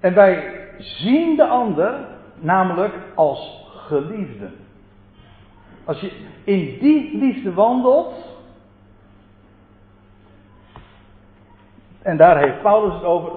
[0.00, 2.06] En wij zien de ander
[2.40, 4.50] namelijk als geliefde.
[5.84, 6.12] Als je
[6.44, 8.14] in die liefde wandelt,
[12.02, 13.32] en daar heeft Paulus het over,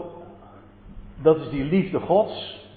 [1.21, 2.67] dat is die liefde Gods.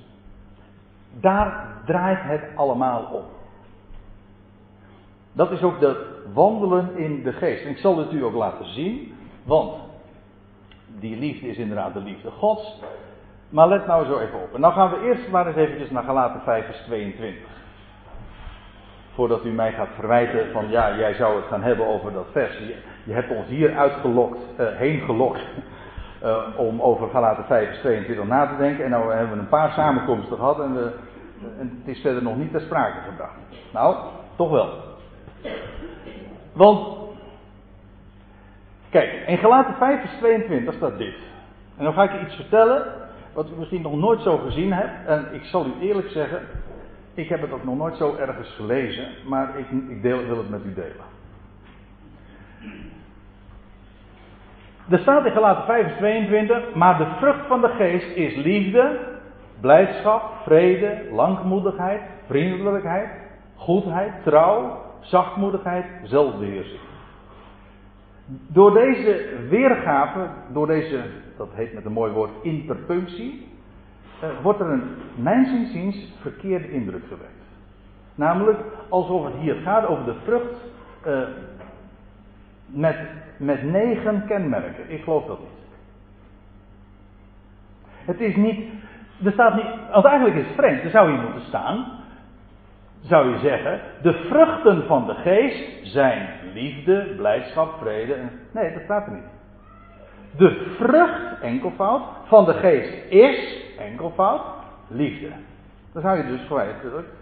[1.21, 3.23] Daar draait het allemaal om.
[5.33, 5.97] Dat is ook dat
[6.33, 7.65] wandelen in de geest.
[7.65, 9.75] En ik zal het u ook laten zien, want
[10.99, 12.81] die liefde is inderdaad de liefde Gods.
[13.55, 14.55] Maar let nou zo even op.
[14.55, 17.43] En dan gaan we eerst maar eens eventjes naar Galaten 5 vers 22.
[19.15, 22.59] Voordat u mij gaat verwijten van ja, jij zou het gaan hebben over dat vers.
[23.05, 25.41] Je, hebt ons hier uitgelokt, uh, heen gelokt.
[26.23, 28.85] Uh, om over Galaten 5 vers 22 na te denken.
[28.85, 30.93] En nou hebben we een paar samenkomsten gehad en,
[31.59, 33.39] en het is verder nog niet ter sprake gebracht.
[33.73, 33.97] Nou,
[34.37, 34.69] toch wel.
[36.53, 36.97] Want,
[38.91, 41.15] kijk, in Galaten 5 vers 22 staat dit.
[41.77, 43.03] En dan ga ik je iets vertellen
[43.35, 45.07] wat u misschien nog nooit zo gezien hebt.
[45.07, 46.41] En ik zal u eerlijk zeggen,
[47.15, 50.51] ik heb het ook nog nooit zo ergens gelezen, maar ik, ik deel, wil het
[50.51, 51.13] met u delen.
[54.89, 58.99] Er staat in Galaten 5 vers 22, maar de vrucht van de geest is liefde,
[59.61, 63.09] blijdschap, vrede, langmoedigheid, vriendelijkheid,
[63.55, 66.81] goedheid, trouw, zachtmoedigheid, zelfbeheersing.
[68.47, 71.01] Door deze weergave, door deze,
[71.37, 73.47] dat heet met een mooi woord, interpunctie,
[74.21, 74.83] eh, wordt er een,
[75.15, 77.33] mijn zinziens, verkeerde indruk gewekt.
[78.15, 80.55] Namelijk alsof het hier gaat over de vrucht
[81.03, 81.23] eh,
[82.67, 82.97] met,
[83.37, 84.91] met negen kenmerken.
[84.91, 85.49] Ik geloof dat niet.
[88.05, 88.69] Het is niet,
[89.25, 91.87] er staat niet, want eigenlijk is het vreemd, er zou hier moeten staan,
[93.01, 98.17] zou je zeggen, de vruchten van de geest zijn liefde, blijdschap, vrede.
[98.51, 99.34] Nee, dat staat er niet.
[100.37, 104.43] De vrucht, enkelvoud, van de geest is, enkelvoud,
[104.89, 105.29] liefde.
[105.93, 106.67] Dan zou je dus gewoon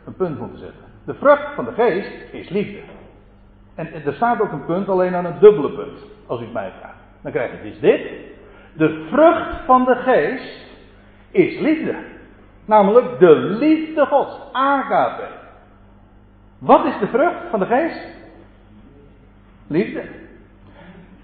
[0.04, 0.84] een punt moeten zetten.
[1.04, 2.80] De vrucht van de geest is liefde.
[3.74, 6.72] En er staat ook een punt, alleen aan een dubbele punt, als u het mij
[6.78, 6.96] vraagt.
[7.20, 8.10] Dan krijg je dus dit.
[8.72, 10.66] De vrucht van de geest
[11.30, 11.94] is liefde.
[12.64, 15.28] Namelijk de liefde Gods, agape.
[16.58, 18.06] Wat is de vrucht van de geest?
[19.66, 20.02] Liefde.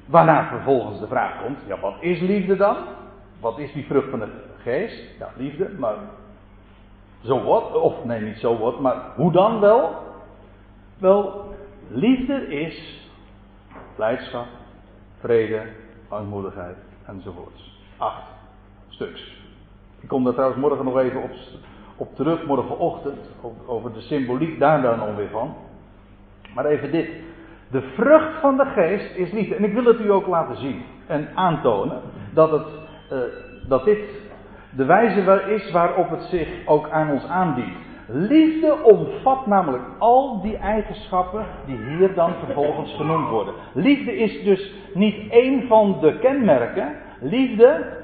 [0.09, 2.77] Waarna vervolgens de vraag komt: ja, wat is liefde dan?
[3.41, 5.19] Wat is die vrucht van de geest?
[5.19, 5.97] Ja, liefde, maar
[7.23, 7.75] zo wat?
[7.75, 10.07] Of nee, niet zo wat, maar hoe dan wel?
[10.99, 11.55] Wel,
[11.89, 13.07] liefde is
[13.97, 14.47] blijdschap,
[15.19, 15.63] vrede,
[16.11, 17.83] langmoedigheid enzovoorts.
[17.97, 18.23] Acht
[18.89, 19.37] stuks.
[20.01, 21.31] Ik kom daar trouwens morgen nog even op,
[21.97, 23.31] op terug, morgenochtend,
[23.67, 25.55] over de symboliek daar dan ongeveer van.
[26.55, 27.09] Maar even dit.
[27.71, 29.55] De vrucht van de geest is liefde.
[29.55, 32.01] En ik wil het u ook laten zien en aantonen
[32.35, 32.67] dat, het,
[33.13, 33.19] uh,
[33.69, 33.99] dat dit
[34.77, 37.77] de wijze is waarop het zich ook aan ons aanbiedt.
[38.07, 43.55] Liefde omvat namelijk al die eigenschappen die hier dan vervolgens genoemd worden.
[43.73, 46.97] Liefde is dus niet één van de kenmerken.
[47.21, 47.97] Liefde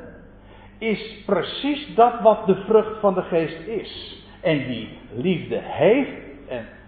[0.79, 4.23] is precies dat wat de vrucht van de geest is.
[4.43, 6.23] En die liefde heeft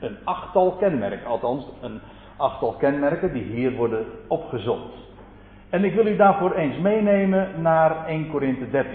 [0.01, 2.01] een achttal kenmerken, althans een
[2.37, 4.93] achttal kenmerken die hier worden opgezond.
[5.71, 8.93] En ik wil u daarvoor eens meenemen naar 1 Korinthe 13.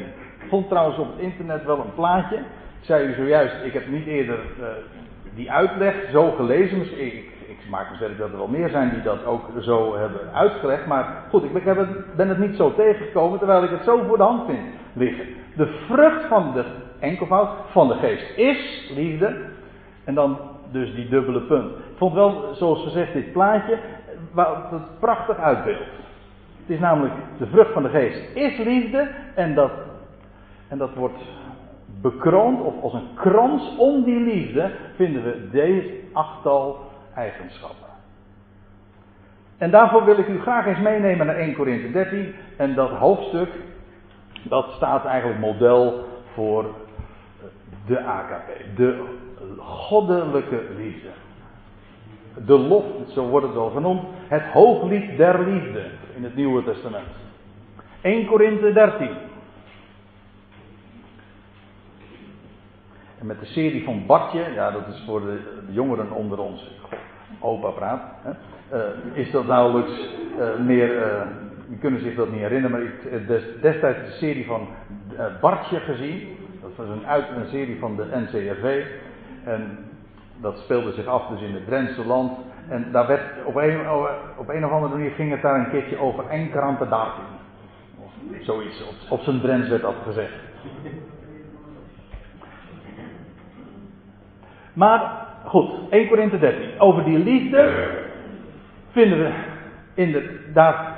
[0.49, 2.35] vond trouwens op het internet wel een plaatje.
[2.37, 4.65] Ik zei u zojuist, ik heb niet eerder uh,
[5.35, 6.77] die uitleg zo gelezen.
[6.77, 9.97] Misschien, ik, ik maak me sterk dat er wel meer zijn die dat ook zo
[9.97, 10.85] hebben uitgelegd.
[10.85, 14.17] Maar goed, ik ben het, ben het niet zo tegengekomen terwijl ik het zo voor
[14.17, 14.59] de hand vind
[14.93, 15.25] liggen.
[15.55, 16.63] De vrucht van de
[16.99, 19.35] enkelvoud van de geest is liefde.
[20.03, 20.37] En dan
[20.71, 21.71] dus die dubbele punt.
[22.01, 23.77] Vond wel, zoals gezegd, dit plaatje
[24.31, 25.89] wat het prachtig uitbeeldt.
[26.61, 29.71] Het is namelijk de vrucht van de geest is liefde en dat,
[30.67, 31.21] en dat wordt
[32.01, 36.79] bekroond of als een krans om die liefde vinden we deze achttal
[37.15, 37.87] eigenschappen.
[39.57, 43.49] En daarvoor wil ik u graag eens meenemen naar 1 Korinthe 13 en dat hoofdstuk
[44.43, 46.65] dat staat eigenlijk model voor
[47.85, 49.03] de AKP, de
[49.57, 51.09] goddelijke liefde.
[52.45, 55.83] De lof, zo wordt het wel genoemd, het hooglied der liefde
[56.15, 57.07] in het Nieuwe Testament.
[58.01, 59.09] 1 Korinthe 13.
[63.19, 65.39] En met de serie van Bartje, ja dat is voor de,
[65.69, 66.71] jongeren onder ons,
[67.39, 68.31] opa praat, hè,
[68.77, 71.21] uh, is dat nauwelijks uh, meer, uh,
[71.79, 74.67] kunnen zich dat niet herinneren, maar ik des, destijds de serie van
[75.41, 76.37] Bartje gezien.
[76.61, 78.85] Dat was een, uit, een serie van de NCRV.
[79.43, 79.77] En
[80.41, 82.31] dat speelde zich af dus in het Drentse land.
[82.67, 83.89] En daar werd op een,
[84.37, 87.23] op een of andere manier ging het daar een keertje over Enkrante Dartin.
[88.39, 90.33] Zoiets, op, op zijn Drents werd dat gezegd.
[94.73, 96.79] Maar goed, 1 Korinthe 13.
[96.79, 97.89] Over die liefde
[98.91, 99.31] vinden we
[99.93, 100.90] in de, daar,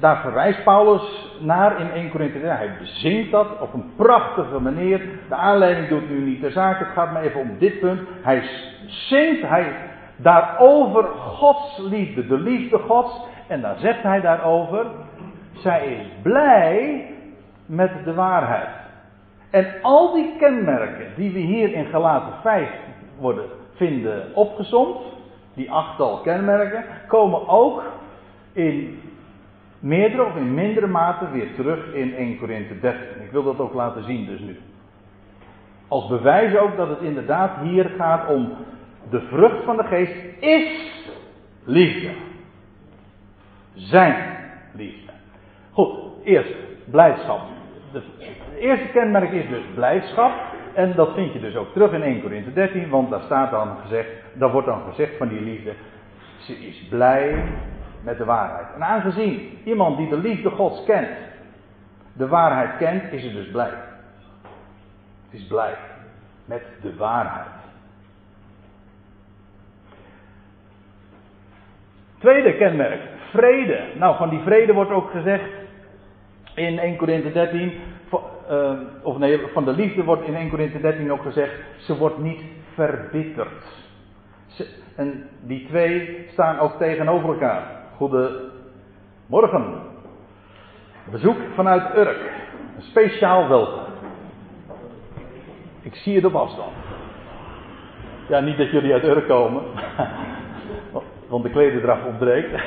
[0.00, 2.56] daar verwijst Paulus naar in 1 Korinthe 13.
[2.56, 5.00] Hij bezingt dat op een prachtige manier.
[5.28, 6.78] De aanleiding doet nu niet de zaak.
[6.78, 8.00] Het gaat me even om dit punt.
[8.22, 8.42] Hij
[8.86, 9.72] zingt hij
[10.16, 13.20] daarover Gods liefde, de liefde Gods.
[13.48, 14.86] En dan zegt hij daarover,
[15.52, 17.06] zij is blij
[17.66, 18.68] met de waarheid.
[19.50, 22.68] En al die kenmerken die we hier in Galaten 5
[23.18, 24.96] worden, vinden opgezomd,
[25.54, 27.82] die achttal kenmerken, komen ook
[28.52, 29.00] in
[29.84, 33.00] meerdere of in mindere mate weer terug in 1 Korinthe 13.
[33.22, 34.58] Ik wil dat ook laten zien dus nu.
[35.88, 38.52] Als bewijs ook dat het inderdaad hier gaat om
[39.10, 40.92] de vrucht van de geest is
[41.64, 42.10] liefde.
[43.74, 44.36] Zijn
[44.72, 45.12] liefde.
[45.72, 47.40] Goed, eerst blijdschap.
[47.92, 48.02] De,
[48.58, 50.32] eerste kenmerk is dus blijdschap.
[50.74, 53.76] En dat vind je dus ook terug in 1 Korinthe 13, want daar staat dan
[53.82, 55.72] gezegd, daar wordt dan gezegd van die liefde,
[56.38, 57.44] ze is blij
[58.04, 58.66] met de waarheid.
[58.74, 61.08] En aangezien iemand die de liefde Gods kent,
[62.12, 63.72] de waarheid kent, is ze dus blij.
[65.30, 65.74] Is blij
[66.44, 67.46] met de waarheid.
[72.18, 73.80] Tweede kenmerk, vrede.
[73.94, 75.50] Nou, van die vrede wordt ook gezegd
[76.54, 77.72] in 1 Korinthe 13,
[78.50, 82.18] uh, of nee, van de liefde wordt in 1 Korinthe 13 ook gezegd, ze wordt
[82.18, 82.42] niet
[82.74, 83.64] verbitterd.
[84.96, 87.83] en die twee staan ook tegenover elkaar.
[87.96, 89.64] Goedemorgen.
[91.10, 92.32] Bezoek vanuit Urk.
[92.76, 93.80] Een speciaal welkom.
[95.82, 96.72] Ik zie het op afstand.
[98.28, 99.62] Ja, niet dat jullie uit Urk komen.
[101.28, 102.50] Want de klederdracht ontbreekt.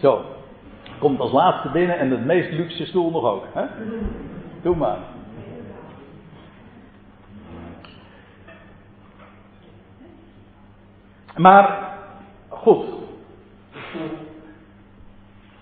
[0.00, 0.24] Zo.
[0.98, 3.44] Komt als laatste binnen en de meest luxe stoel nog ook.
[3.52, 3.64] Hè?
[4.62, 4.98] Doe maar.
[11.36, 11.88] Maar,
[12.48, 12.84] goed.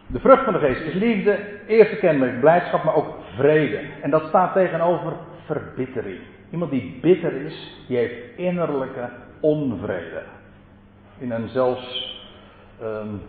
[0.06, 3.80] De vrucht van de geest is liefde, eerste kenmerk blijdschap, maar ook vrede.
[4.02, 5.12] En dat staat tegenover
[5.44, 6.20] verbittering.
[6.50, 9.08] Iemand die bitter is, die heeft innerlijke
[9.40, 10.22] onvrede.
[11.18, 12.18] In een zelfs
[12.82, 13.20] um,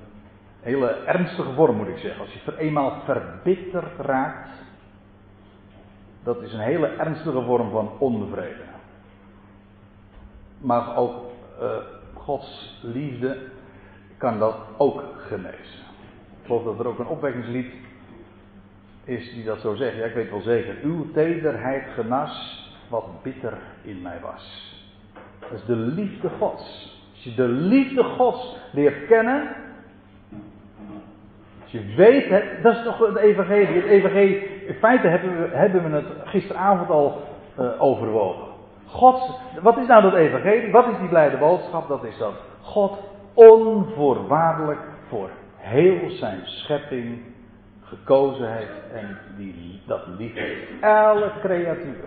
[0.62, 2.22] hele ernstige vorm moet ik zeggen.
[2.22, 4.50] Als je eenmaal verbitterd raakt,
[6.24, 8.64] dat is een hele ernstige vorm van onvrede.
[10.58, 11.68] Maar ook uh,
[12.24, 13.38] Gods liefde
[14.18, 15.80] kan dat ook genezen.
[16.42, 17.74] Ik geloof dat er ook een opwekkingslied
[19.04, 19.96] is die dat zo zegt.
[19.96, 20.76] Ja, ik weet wel zeker.
[20.84, 24.74] Uw tederheid genas wat bitter in mij was.
[25.40, 27.00] Dat is de liefde Gods.
[27.14, 29.56] Als je de liefde Gods leert kennen.
[31.62, 33.82] Als je weet, het, dat is toch het evangelie.
[33.82, 37.22] Het evangelie, in feite hebben we, hebben we het gisteravond al
[37.60, 38.51] uh, overwogen.
[38.92, 40.72] God, wat is nou dat evangelie?
[40.72, 41.88] Wat is die blijde boodschap?
[41.88, 42.98] Dat is dat God
[43.34, 47.20] onvoorwaardelijk voor heel zijn schepping
[47.84, 50.82] gekozen heeft en die, dat lief heeft.
[50.82, 52.06] Elke creatuur.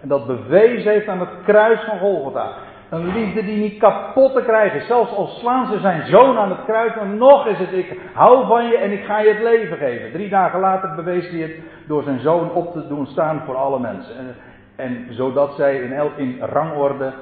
[0.00, 2.52] En dat bewezen heeft aan het kruis van Golgotha.
[2.90, 4.86] Een liefde die niet kapot te krijgen.
[4.86, 8.46] Zelfs al slaan ze zijn zoon aan het kruis, dan nog is het ik hou
[8.46, 10.12] van je en ik ga je het leven geven.
[10.12, 11.56] Drie dagen later bewees hij het
[11.86, 14.16] door zijn zoon op te doen staan voor alle mensen.
[14.16, 14.36] En,
[14.76, 15.76] en zodat zij
[16.16, 17.14] in, rangorde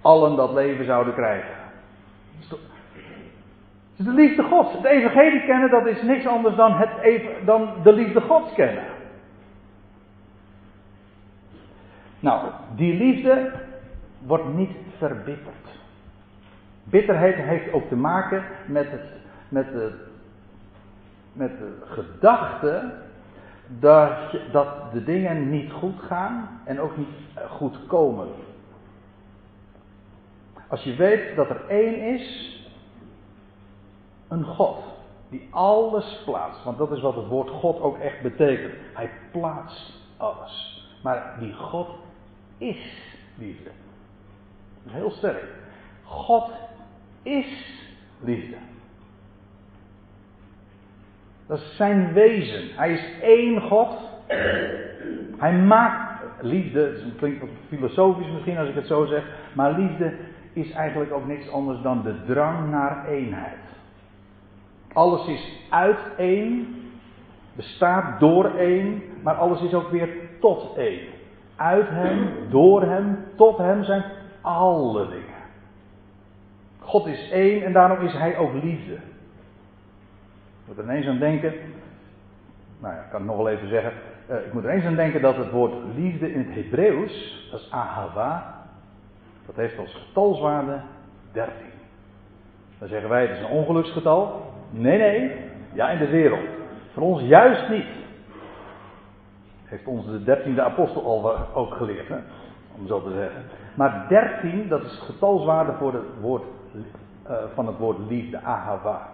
[0.00, 1.54] allen dat leven zouden krijgen.
[3.96, 4.72] Dus de liefde Gods.
[4.72, 8.84] Het evangelie kennen, dat is niks anders dan, het, dan de liefde Gods kennen.
[12.20, 13.52] Nou, die liefde
[14.18, 15.80] wordt niet verbitterd.
[16.84, 19.04] Bitterheid heeft ook te maken met, het,
[19.48, 19.92] met, de,
[21.32, 22.92] met de gedachte
[23.80, 27.08] dat, dat de dingen niet goed gaan en ook niet
[27.48, 28.28] goed komen.
[30.68, 32.56] Als je weet dat er één is,
[34.28, 34.78] een God,
[35.28, 36.64] die alles plaatst.
[36.64, 38.74] Want dat is wat het woord God ook echt betekent.
[38.94, 40.86] Hij plaatst alles.
[41.02, 41.88] Maar die God
[42.58, 43.70] is liefde.
[44.86, 45.44] Heel sterk.
[46.04, 46.50] God
[47.22, 47.80] is
[48.20, 48.56] liefde.
[51.52, 52.68] Dat is zijn wezen.
[52.76, 53.88] Hij is één God.
[55.36, 60.14] Hij maakt liefde, het klinkt filosofisch misschien als ik het zo zeg, maar liefde
[60.52, 63.58] is eigenlijk ook niks anders dan de drang naar eenheid.
[64.92, 66.66] Alles is uit één,
[67.52, 70.08] bestaat door één, maar alles is ook weer
[70.40, 71.08] tot één.
[71.56, 74.04] Uit hem, door hem, tot hem zijn
[74.40, 75.42] alle dingen.
[76.78, 78.98] God is één en daarom is hij ook liefde.
[80.62, 81.52] Ik moet er ineens aan denken,
[82.80, 83.92] nou ja, ik kan het nog wel even zeggen.
[84.30, 87.60] Uh, ik moet er eens aan denken dat het woord liefde in het Hebreeuws, dat
[87.60, 88.60] is ahava,
[89.46, 90.80] dat heeft als getalswaarde
[91.32, 91.54] 13.
[92.78, 94.52] Dan zeggen wij, het is een ongeluksgetal.
[94.70, 95.36] Nee, nee,
[95.72, 96.48] ja in de wereld.
[96.92, 97.86] Voor ons juist niet.
[99.64, 102.16] Heeft ons de dertiende apostel al ook geleerd, hè?
[102.78, 103.42] om zo te zeggen.
[103.74, 106.42] Maar 13, dat is getalswaarde voor het woord,
[107.30, 109.11] uh, van het woord liefde, ahava.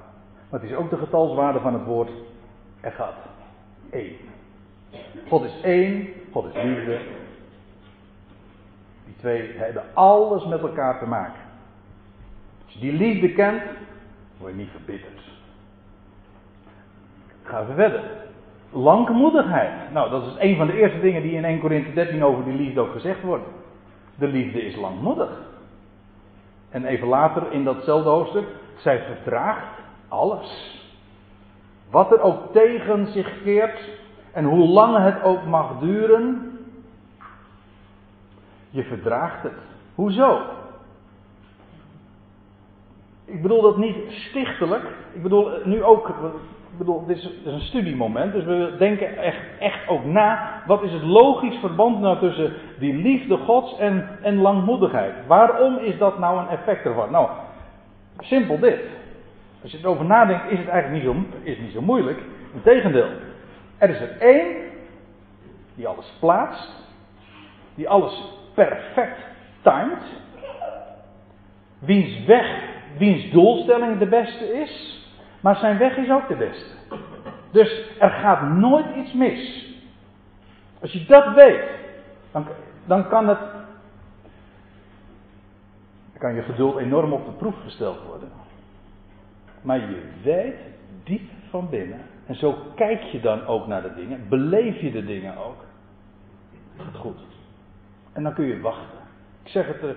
[0.50, 2.10] Maar het is ook de getalswaarde van het woord
[2.80, 3.14] echad,
[3.90, 4.16] één.
[5.28, 7.00] God is één, God is liefde.
[9.04, 11.40] Die twee hebben alles met elkaar te maken.
[12.64, 13.62] Als je die liefde kent,
[14.38, 15.20] word je niet verbitterd.
[17.42, 18.02] Gaan we verder.
[18.70, 19.92] Langmoedigheid.
[19.92, 22.54] Nou, dat is een van de eerste dingen die in 1 Corinthië 13 over die
[22.54, 23.44] liefde ook gezegd wordt.
[24.14, 25.30] De liefde is langmoedig.
[26.70, 28.46] En even later in datzelfde hoofdstuk,
[28.76, 29.77] zij verdraagt
[30.08, 30.76] alles.
[31.90, 33.78] Wat er ook tegen zich keert
[34.32, 36.58] en hoe lang het ook mag duren,
[38.70, 39.52] je verdraagt het.
[39.94, 40.40] Hoezo?
[43.24, 44.84] Ik bedoel dat niet stichtelijk.
[45.12, 46.08] Ik bedoel nu ook
[46.78, 50.62] ik bedoel, dit is, een studiemoment, dus we denken echt, echt ook na.
[50.66, 55.14] Wat is het logisch verband nou tussen die liefde Gods en, en langmoedigheid?
[55.26, 57.10] Waarom is dat nou een effect ervan?
[57.10, 57.28] Nou,
[58.18, 58.80] simpel dit.
[59.62, 62.20] Als je erover nadenkt, is het eigenlijk niet zo, is niet zo moeilijk.
[62.54, 63.10] Integendeel,
[63.78, 64.56] er is er één
[65.74, 66.70] die alles plaatst,
[67.74, 69.18] die alles perfect
[69.62, 70.02] timed,
[71.78, 72.62] wiens weg,
[72.98, 75.02] wiens doelstelling de beste is.
[75.40, 76.74] Maar zijn weg is ook de beste.
[77.50, 79.66] Dus er gaat nooit iets mis.
[80.80, 81.68] Als je dat weet,
[82.32, 82.46] dan,
[82.86, 83.38] dan kan het.
[86.12, 88.28] Dan kan je geduld enorm op de proef gesteld worden.
[89.62, 90.56] Maar je weet
[91.04, 92.00] diep van binnen.
[92.26, 94.28] En zo kijk je dan ook naar de dingen.
[94.28, 95.64] Beleef je de dingen ook.
[96.76, 97.18] Het gaat goed.
[98.12, 98.98] En dan kun je wachten.
[99.42, 99.96] Ik zeg het er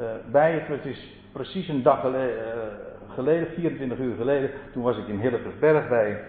[0.00, 2.36] uh, bij, het is precies een dag geleden.
[2.36, 6.20] Uh, geleden, 24 uur geleden, toen was ik in Hillegersberg bij,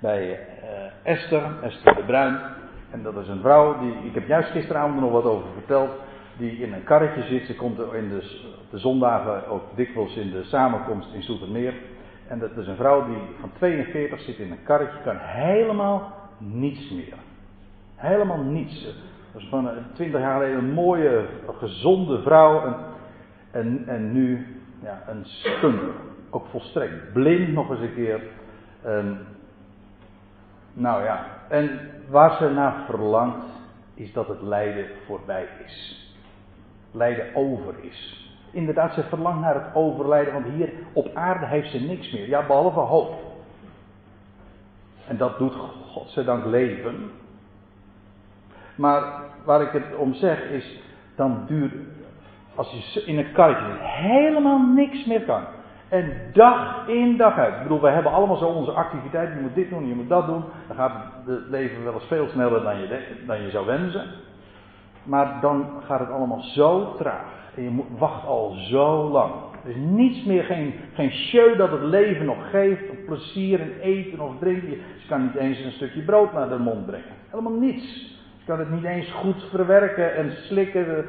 [0.00, 0.40] bij
[1.02, 2.40] Esther, Esther de Bruin.
[2.90, 5.90] En dat is een vrouw die, ik heb juist gisteravond nog wat over verteld,
[6.42, 7.46] die in een karretje zit.
[7.46, 8.40] Ze komt in de,
[8.70, 11.74] de zondagen ook dikwijls in de samenkomst in Soetermeer.
[12.28, 16.90] En dat is een vrouw die van 42 zit in een karretje, kan helemaal niets
[16.90, 17.14] meer.
[17.94, 18.94] Helemaal niets.
[19.48, 21.24] Van 20 jaar geleden een mooie,
[21.58, 22.64] gezonde vrouw.
[22.64, 22.76] En,
[23.50, 24.46] en, en nu
[24.82, 25.80] ja, een stunt.
[26.30, 28.20] Ook volstrekt blind nog eens een keer.
[30.72, 33.46] nou ja, en waar ze naar verlangt,
[33.94, 36.01] is dat het lijden voorbij is.
[36.92, 38.30] Lijden over is.
[38.50, 42.28] Inderdaad, ze verlangt naar het overlijden, want hier op aarde heeft ze niks meer.
[42.28, 43.14] Ja, behalve hoop.
[45.06, 45.54] En dat doet
[45.90, 47.10] godzijdank leven.
[48.74, 49.02] Maar
[49.44, 50.80] waar ik het om zeg is,
[51.16, 51.74] dan duurt
[52.54, 55.42] als je in een karretje helemaal niks meer kan.
[55.88, 57.54] En dag in dag uit.
[57.54, 59.34] Ik bedoel, wij hebben allemaal zo onze activiteiten.
[59.34, 60.44] Je moet dit doen, je moet dat doen.
[60.66, 60.92] Dan gaat
[61.26, 64.06] het leven wel eens veel sneller dan je, dan je zou wensen.
[65.02, 67.40] Maar dan gaat het allemaal zo traag.
[67.56, 69.32] En je wacht al zo lang.
[69.64, 72.90] Er is niets meer, geen, geen show dat het leven nog geeft.
[72.90, 74.70] Of plezier in eten of drinken.
[74.70, 77.14] Je kan niet eens een stukje brood naar de mond brengen.
[77.30, 78.10] Helemaal niets.
[78.38, 81.04] Je kan het niet eens goed verwerken en slikken.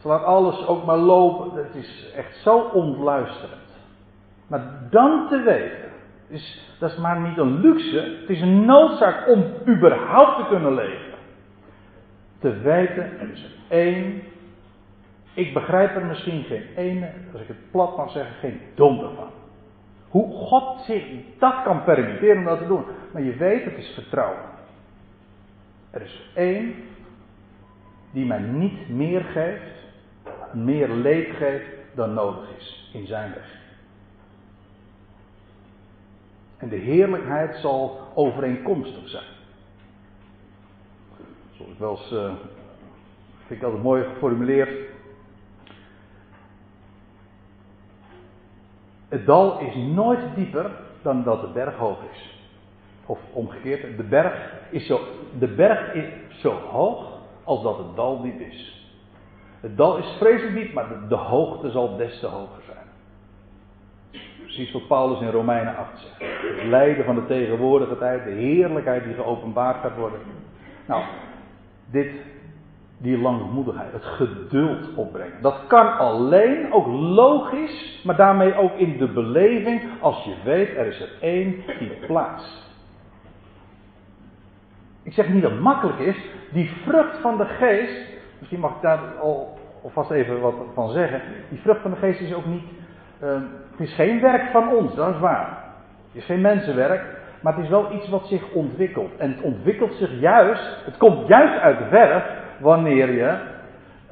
[0.00, 1.64] Ze laat alles ook maar lopen.
[1.64, 3.62] Het is echt zo ontluisterend.
[4.46, 5.90] Maar dan te weten,
[6.28, 8.16] is, dat is maar niet een luxe.
[8.20, 11.13] Het is een noodzaak om überhaupt te kunnen leven.
[12.44, 14.22] Te weten, er is één
[15.34, 19.30] ik begrijp er misschien geen ene, als ik het plat mag zeggen, geen donder van.
[20.08, 21.04] Hoe God zich
[21.38, 22.84] dat kan permitteren om dat te doen.
[23.12, 24.42] Maar je weet, het is vertrouwen.
[25.90, 26.74] Er is één
[28.12, 29.94] die mij niet meer geeft,
[30.52, 33.58] meer leed geeft dan nodig is in zijn weg.
[36.56, 39.33] En de heerlijkheid zal overeenkomstig zijn.
[41.70, 42.32] Ik wel uh,
[43.46, 44.70] vind ik altijd mooi geformuleerd.
[49.08, 50.70] Het dal is nooit dieper
[51.02, 52.42] dan dat de berg hoog is.
[53.06, 55.00] Of omgekeerd, de berg is zo,
[55.38, 56.04] de berg is
[56.40, 58.88] zo hoog als dat het dal diep is.
[59.60, 62.86] Het dal is vreselijk diep, maar de, de hoogte zal des te hoger zijn.
[64.42, 66.32] Precies wat Paulus in Romeinen 8 zegt.
[66.58, 70.20] Het lijden van de tegenwoordige tijd, de heerlijkheid die geopenbaard gaat worden.
[70.86, 71.04] Nou,
[71.90, 72.10] dit
[72.98, 75.42] die langmoedigheid, het geduld opbrengen.
[75.42, 80.86] Dat kan alleen, ook logisch, maar daarmee ook in de beleving, als je weet, er
[80.86, 82.62] is er één die plaatst.
[85.02, 86.16] Ik zeg niet dat het makkelijk is,
[86.52, 88.08] die vrucht van de geest,
[88.38, 92.20] misschien mag ik daar al alvast even wat van zeggen, die vrucht van de geest
[92.20, 92.64] is ook niet,
[93.22, 93.34] uh,
[93.70, 95.64] het is geen werk van ons, dat is waar.
[96.12, 97.02] Het is geen mensenwerk,
[97.44, 99.16] maar het is wel iets wat zich ontwikkelt.
[99.16, 102.24] En het ontwikkelt zich juist, het komt juist uit de verf
[102.58, 103.38] wanneer je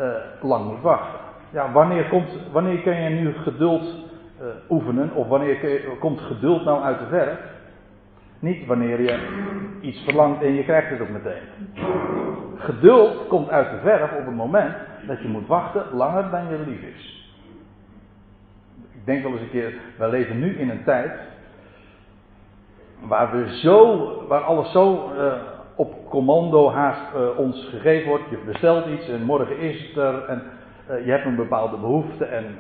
[0.01, 1.19] uh, lang moet wachten.
[1.51, 5.15] Ja, wanneer, komt, wanneer kun je nu geduld uh, oefenen?
[5.15, 7.39] Of wanneer komt geduld nou uit de verf?
[8.39, 9.19] Niet wanneer je
[9.81, 11.43] iets verlangt en je krijgt het ook meteen.
[12.57, 14.75] Geduld komt uit de verf op het moment
[15.07, 17.31] dat je moet wachten langer dan je lief is.
[18.93, 21.13] Ik denk wel eens een keer, wij leven nu in een tijd
[23.07, 25.33] waar we zo, waar alles zo uh,
[25.75, 28.31] op commando haast uh, ons gegeven wordt.
[28.31, 30.43] Je bestelt iets en morgen is het er en
[30.91, 32.59] uh, je hebt een bepaalde behoefte en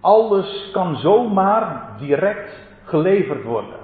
[0.00, 3.78] alles kan zomaar direct geleverd worden.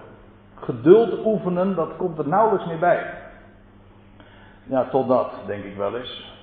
[0.55, 3.14] Geduld oefenen, dat komt er nauwelijks meer bij.
[4.62, 6.34] Ja, tot dat, denk ik wel eens.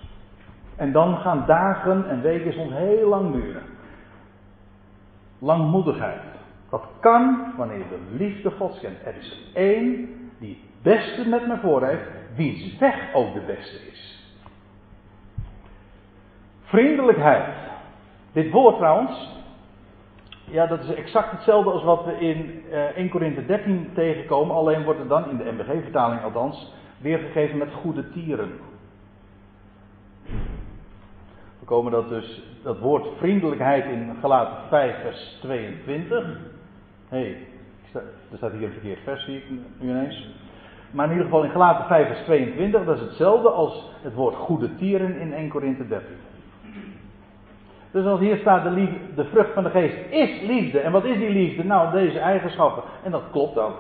[0.75, 3.63] En dan gaan dagen en weken soms heel lang duren.
[5.39, 6.36] Langmoedigheid.
[6.77, 8.97] Dat kan wanneer je de liefde Gods kent.
[9.05, 10.09] Er is één
[10.39, 14.31] die beste met me voor heeft, wiens weg ook de beste is.
[16.61, 17.55] Vriendelijkheid.
[18.31, 19.41] Dit woord trouwens,
[20.43, 24.83] ja, dat is exact hetzelfde als wat we in uh, 1 Korinthe 13 tegenkomen, alleen
[24.83, 28.51] wordt het dan in de MBG-vertaling althans weergegeven met goede tieren.
[31.59, 36.55] We komen dat dus, dat woord vriendelijkheid in Galaten 5 vers 22.
[37.09, 37.37] Hey,
[37.93, 40.27] er staat hier een verkeerd vers, zie ik nu ineens.
[40.91, 44.35] Maar in ieder geval in Galaten 5 vers 22, dat is hetzelfde als het woord
[44.35, 46.07] goede tieren in 1 Korinthe 13.
[47.91, 50.79] Dus als hier staat de, liefde, de vrucht van de geest is liefde.
[50.79, 51.63] En wat is die liefde?
[51.63, 52.83] Nou, deze eigenschappen.
[53.03, 53.77] En dat klopt ook.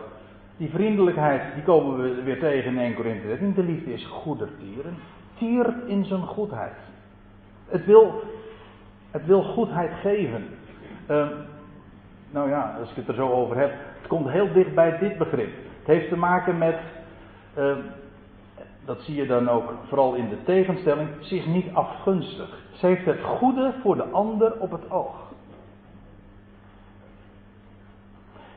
[0.57, 3.53] Die vriendelijkheid, die komen we weer tegen in 1 Korinthe 13.
[3.53, 4.95] De liefde is goede tieren.
[5.37, 6.75] Tiert in zijn goedheid.
[7.67, 8.21] Het wil,
[9.11, 10.45] het wil goedheid geven.
[11.09, 11.27] Uh,
[12.31, 13.71] nou ja, als ik het er zo over heb.
[13.97, 15.49] Het komt heel dicht bij dit begrip.
[15.79, 16.79] Het heeft te maken met
[17.57, 17.75] uh,
[18.87, 22.59] dat zie je dan ook vooral in de tegenstelling, is niet afgunstig.
[22.71, 25.31] Ze heeft het goede voor de ander op het oog.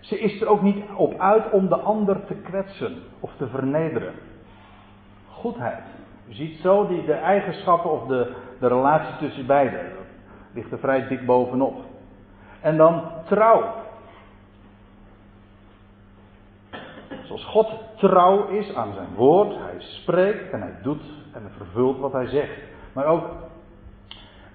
[0.01, 4.15] Ze is er ook niet op uit om de ander te kwetsen of te vernederen.
[5.29, 5.85] Goedheid.
[6.27, 9.81] Je ziet zo die, de eigenschappen of de, de relatie tussen beiden.
[9.83, 10.07] Dat
[10.55, 11.90] ligt er vrij dik bovenop.
[12.61, 13.75] En dan trouw.
[17.23, 21.03] Zoals God trouw is aan zijn woord, hij spreekt en hij doet
[21.33, 22.59] en hij vervult wat hij zegt.
[22.93, 23.25] Maar ook,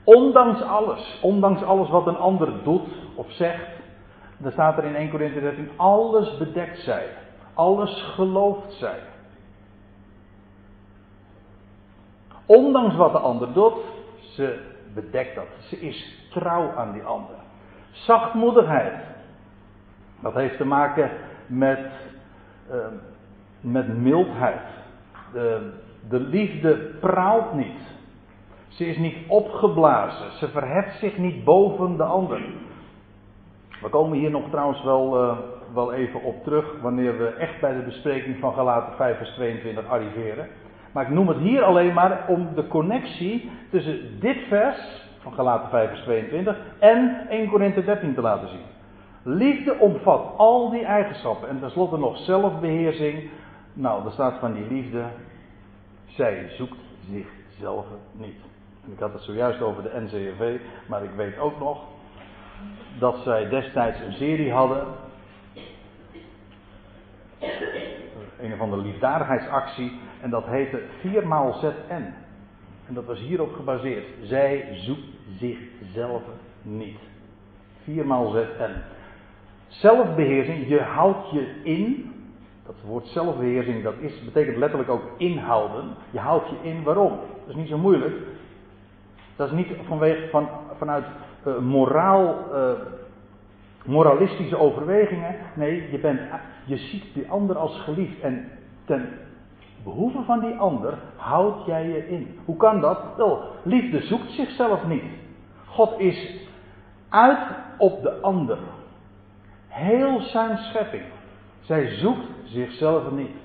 [0.03, 3.67] ondanks alles, ondanks alles wat een ander doet of zegt,
[4.37, 7.07] dan staat er in 1 Corinthië 13, alles bedekt zij,
[7.53, 8.99] alles gelooft zij.
[12.45, 13.73] Ondanks wat de ander doet,
[14.19, 14.59] ze
[14.93, 15.47] bedekt dat.
[15.59, 17.35] Ze is trouw aan die ander.
[17.95, 19.03] Zachtmoedigheid.
[20.19, 21.11] Dat heeft te maken
[21.47, 21.79] met
[22.69, 22.93] Ehm,
[23.61, 24.61] met mildheid.
[25.33, 25.71] De,
[26.09, 27.93] de liefde praalt niet.
[28.67, 30.31] Ze is niet opgeblazen.
[30.31, 32.41] Ze verheft zich niet boven de ander.
[33.81, 35.37] We komen hier nog trouwens wel, uh,
[35.73, 39.87] wel even op terug wanneer we echt bij de bespreking van Galaten 5 vers 22
[39.87, 40.47] arriveren.
[40.91, 45.69] Maar ik noem het hier alleen maar om de connectie tussen dit vers van Galaten
[45.69, 48.65] 5 vers 22 en 1 Korinthe 13 te laten zien.
[49.23, 53.29] Liefde omvat al die eigenschappen en tenslotte nog zelfbeheersing.
[53.73, 55.03] Nou, er staat van die liefde,
[56.05, 56.77] zij zoekt
[57.09, 58.35] zichzelf niet.
[58.85, 61.83] En ik had het zojuist over de NCRV, maar ik weet ook nog
[62.99, 64.85] dat zij destijds een serie hadden.
[68.39, 69.99] Een of andere liefdadigheidsactie.
[70.21, 72.24] En dat heette 4 maal ZN.
[72.87, 74.05] En dat was hierop gebaseerd.
[74.21, 75.07] Zij zoekt
[75.39, 76.21] zichzelf
[76.61, 76.99] niet.
[77.83, 78.71] 4 maal ZN.
[79.67, 82.13] Zelfbeheersing, je houdt je in.
[82.65, 85.95] Dat woord zelfbeheersing, dat is, betekent letterlijk ook inhouden.
[86.11, 87.09] Je houdt je in, waarom?
[87.39, 88.15] Dat is niet zo moeilijk.
[89.35, 91.05] Dat is niet vanwege, van, vanuit
[91.47, 92.71] uh, moraal, uh,
[93.85, 95.35] moralistische overwegingen.
[95.55, 96.19] Nee, je, bent,
[96.65, 98.19] je ziet die ander als geliefd.
[98.21, 98.51] En
[98.85, 99.09] ten
[99.85, 102.39] behoeve van die ander houd jij je in.
[102.45, 102.99] Hoe kan dat?
[103.17, 105.03] Wel, liefde zoekt zichzelf niet.
[105.65, 106.47] God is
[107.09, 108.57] uit op de ander.
[109.67, 111.03] Heel zijn schepping.
[111.59, 113.35] Zij zoekt zichzelf niet.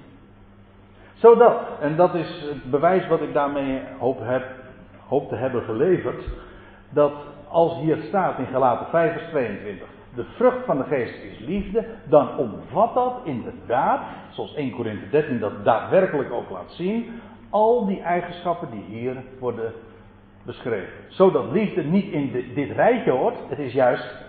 [1.14, 4.44] Zodat, en dat is het bewijs wat ik daarmee hoop, heb,
[5.06, 6.24] hoop te hebben geleverd,
[6.90, 7.12] dat
[7.48, 11.84] als hier staat in Galaten 5 vers 22, de vrucht van de geest is liefde,
[12.04, 14.00] dan omvat dat inderdaad,
[14.30, 19.72] zoals 1 Korinthe 13 dat daadwerkelijk ook laat zien, al die eigenschappen die hier worden
[20.42, 20.92] beschreven.
[21.08, 24.28] Zodat liefde niet in dit rijtje hoort, het is juist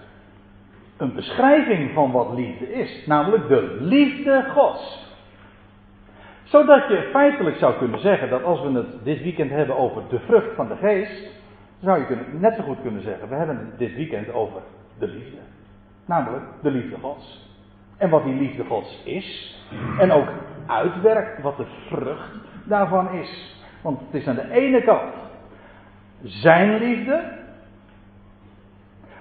[0.97, 5.09] een beschrijving van wat liefde is, namelijk de liefde Gods.
[6.43, 10.19] Zodat je feitelijk zou kunnen zeggen dat als we het dit weekend hebben over de
[10.19, 11.29] vrucht van de geest,
[11.81, 14.61] zou je net zo goed kunnen zeggen, we hebben het dit weekend over
[14.99, 15.37] de liefde.
[16.05, 17.49] Namelijk de liefde Gods.
[17.97, 19.59] En wat die liefde Gods is.
[19.99, 20.27] En ook
[20.67, 22.31] uitwerkt wat de vrucht
[22.65, 23.55] daarvan is.
[23.81, 25.13] Want het is aan de ene kant
[26.23, 27.39] zijn liefde.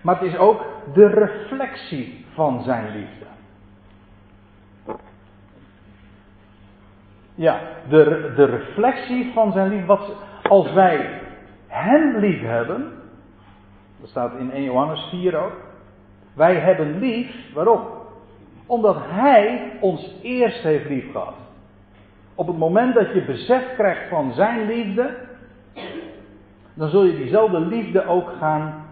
[0.03, 0.65] Maar het is ook
[0.95, 3.27] de reflectie van zijn liefde.
[7.35, 9.99] Ja, de, de reflectie van zijn liefde.
[10.43, 11.21] Als wij
[11.67, 12.93] hem lief hebben.
[14.01, 15.70] Dat staat in 1 Johannes 4 ook.
[16.33, 17.81] Wij hebben lief, waarom?
[18.67, 21.35] Omdat Hij ons eerst heeft lief gehad.
[22.35, 25.17] Op het moment dat je besef krijgt van Zijn liefde,
[26.75, 28.85] dan zul je diezelfde liefde ook gaan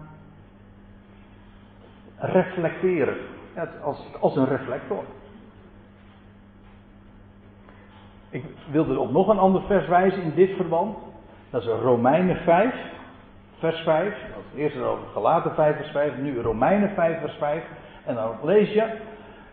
[2.17, 3.17] reflecteren.
[3.83, 5.03] Als, als een reflector.
[8.29, 10.97] Ik wilde op nog een ander vers wijzen in dit verband.
[11.49, 12.75] Dat is Romeinen 5,
[13.59, 14.13] vers 5.
[14.55, 16.17] Eerst over Galaten 5, vers 5.
[16.17, 17.63] Nu Romeinen 5, vers 5.
[18.05, 18.83] En dan lees je.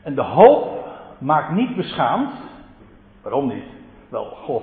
[0.03, 0.89] En de hoop
[1.19, 2.31] maakt niet beschaamd.
[3.23, 3.65] Waarom niet?
[4.09, 4.63] Wel, God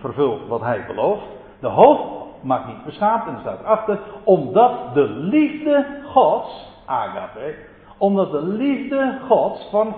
[0.00, 1.26] vervult wat hij belooft.
[1.60, 3.26] De hoop maakt niet beschaamd.
[3.26, 3.98] En staat erachter.
[4.24, 7.54] Omdat de liefde Gods, agape.
[7.98, 9.94] Omdat de liefde Gods van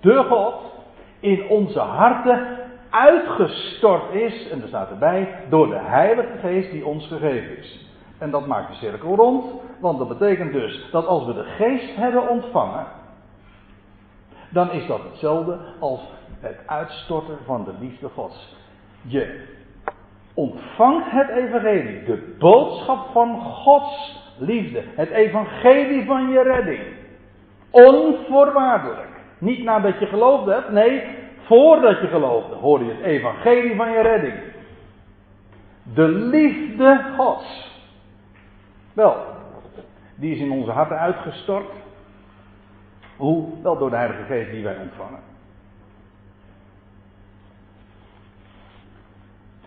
[0.00, 0.54] de God
[1.20, 2.46] in onze harten
[2.90, 7.86] uitgestort is, en er staat erbij, door de Heilige Geest die ons gegeven is.
[8.18, 9.44] En dat maakt de cirkel rond,
[9.80, 12.86] want dat betekent dus dat als we de Geest hebben ontvangen,
[14.48, 16.00] dan is dat hetzelfde als
[16.40, 18.56] het uitstorten van de liefde Gods.
[19.02, 19.44] Je
[20.34, 26.82] ontvangt het Evangelie, de boodschap van Gods liefde, het Evangelie van je redding.
[27.70, 29.08] Onvoorwaardelijk.
[29.38, 34.00] Niet nadat je geloofd hebt, nee, Voordat je geloofde, hoorde je het evangelie van je
[34.00, 34.34] redding.
[35.94, 37.74] De liefde Gods.
[38.96, 39.16] Wel,
[40.14, 41.70] die is in onze harten uitgestort.
[43.16, 43.62] Hoe?
[43.62, 45.20] Wel door de Heilige Geest die wij ontvangen.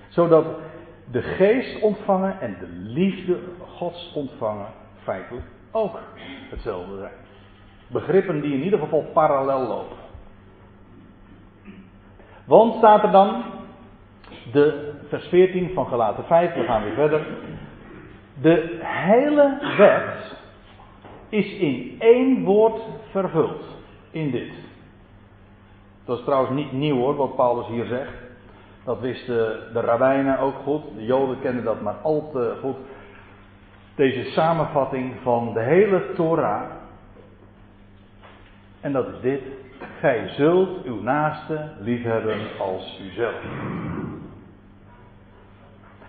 [0.08, 0.46] Zodat
[1.12, 4.68] de geest ontvangen en de liefde Gods ontvangen
[5.04, 6.00] feitelijk ook
[6.50, 7.14] hetzelfde zijn.
[7.88, 9.98] Begrippen die in ieder geval parallel lopen.
[12.46, 13.44] Want staat er dan,
[14.52, 17.28] de vers 14 van Galaten 5, we gaan weer verder.
[18.42, 20.38] De hele wet
[21.30, 22.82] is in één woord
[23.12, 23.64] vervuld.
[24.12, 24.54] In dit.
[26.06, 28.14] Dat is trouwens niet nieuw hoor, wat Paulus hier zegt.
[28.84, 30.82] Dat wisten de rabbijnen ook goed.
[30.96, 32.76] De joden kenden dat maar al te goed.
[33.96, 36.62] Deze samenvatting van de hele Torah.
[38.82, 39.42] En dat is dit.
[40.00, 43.44] Gij zult uw naaste liefhebben als uzelf.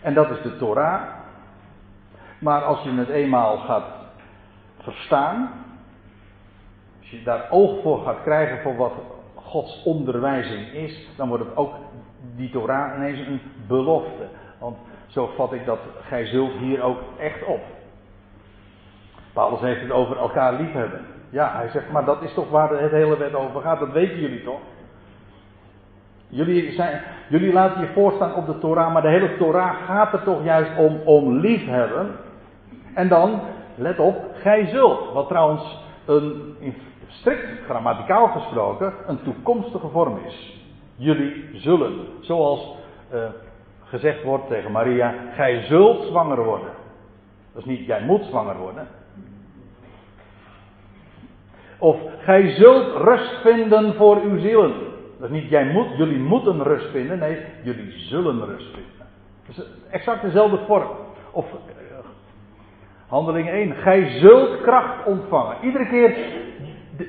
[0.02, 1.19] En dat is de Torah.
[2.40, 3.84] Maar als je het eenmaal gaat
[4.78, 5.50] verstaan,
[7.00, 8.92] als je daar oog voor gaat krijgen voor wat
[9.34, 11.74] Gods onderwijzing is, dan wordt het ook
[12.36, 14.28] die Torah ineens een belofte.
[14.58, 14.76] Want
[15.06, 17.60] zo vat ik dat gij zult hier ook echt op.
[19.32, 21.06] Paulus heeft het over elkaar liefhebben.
[21.30, 24.20] Ja, hij zegt, maar dat is toch waar het hele wet over gaat, dat weten
[24.20, 24.60] jullie toch?
[26.28, 30.22] Jullie, zijn, jullie laten je voorstaan op de Torah, maar de hele Torah gaat er
[30.22, 32.16] toch juist om, om liefhebben.
[32.94, 33.40] En dan,
[33.74, 35.12] let op, gij zult.
[35.12, 36.54] Wat trouwens een,
[37.06, 40.64] strikt grammaticaal gesproken, een toekomstige vorm is.
[40.96, 42.06] Jullie zullen.
[42.20, 42.74] Zoals
[43.14, 43.24] uh,
[43.84, 46.70] gezegd wordt tegen Maria, gij zult zwanger worden.
[47.52, 48.88] Dat is niet, jij moet zwanger worden.
[51.78, 54.72] Of gij zult rust vinden voor uw zielen.
[55.18, 57.18] Dat is niet jij moet, jullie moeten rust vinden.
[57.18, 59.06] Nee, jullie zullen rust vinden.
[59.46, 60.88] Dat is exact dezelfde vorm.
[61.30, 61.46] Of
[63.10, 63.74] handeling 1.
[63.74, 65.56] Gij zult kracht ontvangen.
[65.62, 66.16] Iedere keer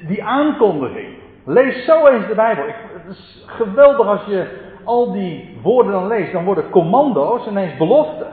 [0.08, 1.16] die aankondiging.
[1.46, 2.66] Lees zo eens de Bijbel.
[2.66, 6.32] Het is geweldig als je al die woorden dan leest.
[6.32, 8.28] Dan worden commando's ineens beloften.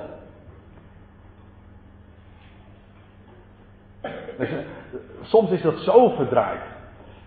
[4.39, 4.57] Dus, eh,
[5.23, 6.61] soms is dat zo verdraaid.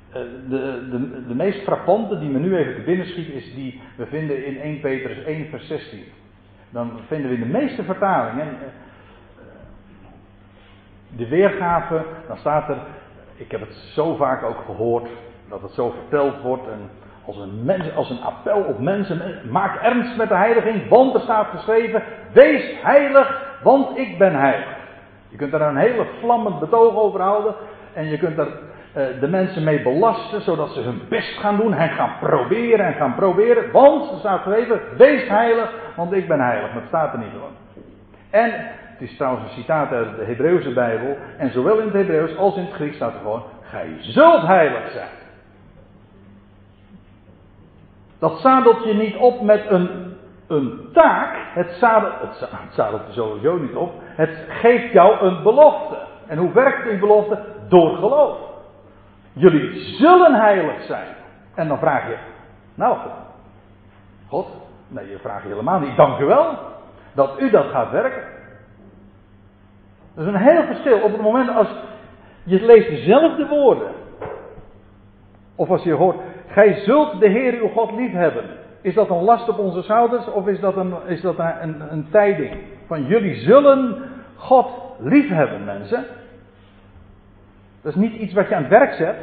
[0.10, 3.82] Eh, de, de, de meest frappante die me nu even te binnen schiet is die
[3.98, 6.04] we vinden in 1 Petrus 1 vers 16.
[6.70, 8.68] Dan vinden we in de meeste vertalingen eh,
[11.16, 12.78] de weergave, dan staat er
[13.42, 15.10] ik heb het zo vaak ook gehoord
[15.50, 16.68] dat het zo verteld wordt.
[16.68, 16.90] En
[17.26, 19.40] als een, mens, als een appel op mensen.
[19.50, 22.04] Maak ernst met de heiliging, want er staat geschreven:
[22.34, 24.78] Wees heilig, want ik ben heilig.
[25.28, 27.56] Je kunt daar een hele vlammend betoog over houden.
[27.94, 31.74] En je kunt er uh, de mensen mee belasten, zodat ze hun best gaan doen
[31.74, 33.72] en gaan proberen en gaan proberen.
[33.72, 36.74] Want er staat geschreven: Wees heilig, want ik ben heilig.
[36.74, 37.50] Maar het staat er niet hoor.
[38.30, 38.54] En
[39.02, 41.18] het is trouwens een citaat uit de Hebreeuwse Bijbel.
[41.38, 44.92] En zowel in het Hebreeuws als in het Grieks staat er gewoon: Gij zult heilig
[44.92, 45.10] zijn.
[48.20, 50.16] Dat zadelt je niet op met een,
[50.48, 51.36] een taak.
[51.54, 53.94] Het zadelt, het, je sowieso niet op.
[54.04, 55.98] Het geeft jou een belofte.
[56.28, 57.40] En hoe werkt die belofte?
[57.70, 58.38] Door geloof.
[59.34, 61.08] Jullie zullen heilig zijn.
[61.56, 62.18] En dan vraag je:
[62.76, 62.98] Nou,
[64.28, 64.48] God,
[64.88, 65.96] nee, je vraagt helemaal niet.
[65.96, 66.58] Dank u wel
[67.14, 68.31] dat u dat gaat werken.
[70.16, 71.00] Dat is een heel verschil.
[71.00, 71.68] Op het moment als
[72.44, 73.92] je leest dezelfde woorden.
[75.56, 78.44] Of als je hoort, gij zult de Heer uw God lief hebben.
[78.82, 81.92] Is dat een last op onze schouders of is dat een, is dat een, een,
[81.92, 82.58] een tijding?
[82.88, 83.98] Van jullie zullen
[84.36, 84.68] God
[85.00, 86.06] lief hebben, mensen.
[87.82, 89.16] Dat is niet iets wat je aan het werk zet.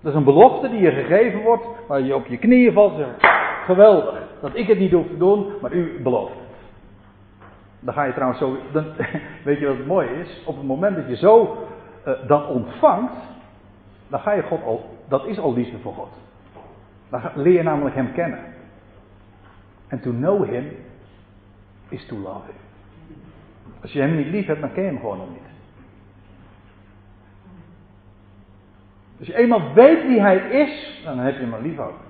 [0.00, 2.98] Dat is een belofte die je gegeven wordt, waar je op je knieën valt en
[2.98, 3.34] zegt,
[3.64, 6.45] geweldig, dat ik het niet hoef te doen, maar u belooft.
[7.86, 8.56] Dan ga je trouwens zo.
[8.72, 8.84] Dan,
[9.44, 10.42] weet je wat het mooie is?
[10.44, 11.66] Op het moment dat je zo
[12.06, 13.14] uh, dan ontvangt.
[14.08, 14.98] Dan ga je God al.
[15.08, 16.18] Dat is al liefde voor God.
[17.08, 18.38] Dan leer je namelijk Hem kennen.
[19.86, 20.64] En to know Him
[21.88, 22.54] is to love Him.
[23.82, 25.38] Als je Hem niet lief hebt, dan ken je Hem gewoon nog niet.
[29.18, 32.05] Als je eenmaal weet wie Hij is, dan heb je Hem lief ook.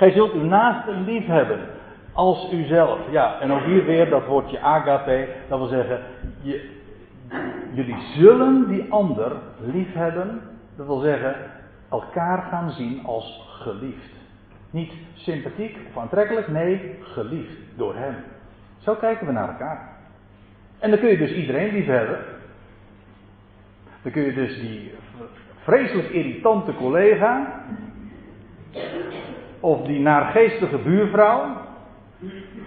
[0.00, 1.60] Gij zult uw naaste lief hebben
[2.12, 2.98] als uzelf.
[3.10, 5.28] Ja, en ook hier weer dat woordje agape.
[5.48, 6.00] Dat wil zeggen,
[6.42, 6.70] je,
[7.72, 10.40] jullie zullen die ander lief hebben.
[10.76, 11.34] Dat wil zeggen,
[11.90, 14.12] elkaar gaan zien als geliefd.
[14.70, 18.14] Niet sympathiek of aantrekkelijk, nee, geliefd door hem.
[18.78, 19.88] Zo kijken we naar elkaar.
[20.78, 22.18] En dan kun je dus iedereen lief hebben.
[24.02, 24.94] Dan kun je dus die
[25.62, 27.62] vreselijk irritante collega
[29.60, 31.56] of die naargeestige buurvrouw.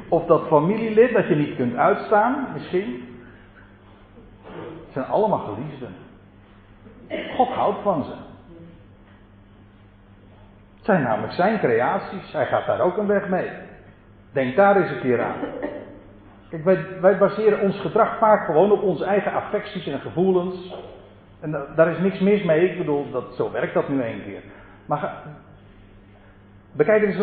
[0.10, 3.08] Of dat familielid dat je niet kunt uitstaan, misschien.
[4.84, 5.96] Het zijn allemaal geliefden.
[7.36, 8.12] God houdt van ze.
[10.76, 12.32] Het zijn namelijk zijn creaties.
[12.32, 13.50] Hij gaat daar ook een weg mee.
[14.32, 15.36] Denk daar eens een keer aan.
[16.50, 20.76] Kijk, wij, wij baseren ons gedrag vaak gewoon op onze eigen affecties en gevoelens.
[21.39, 22.70] En daar is niks mis mee.
[22.70, 24.41] Ik bedoel, dat, zo werkt dat nu een keer.
[24.86, 25.24] Maar
[26.74, 27.21] Bekijk eens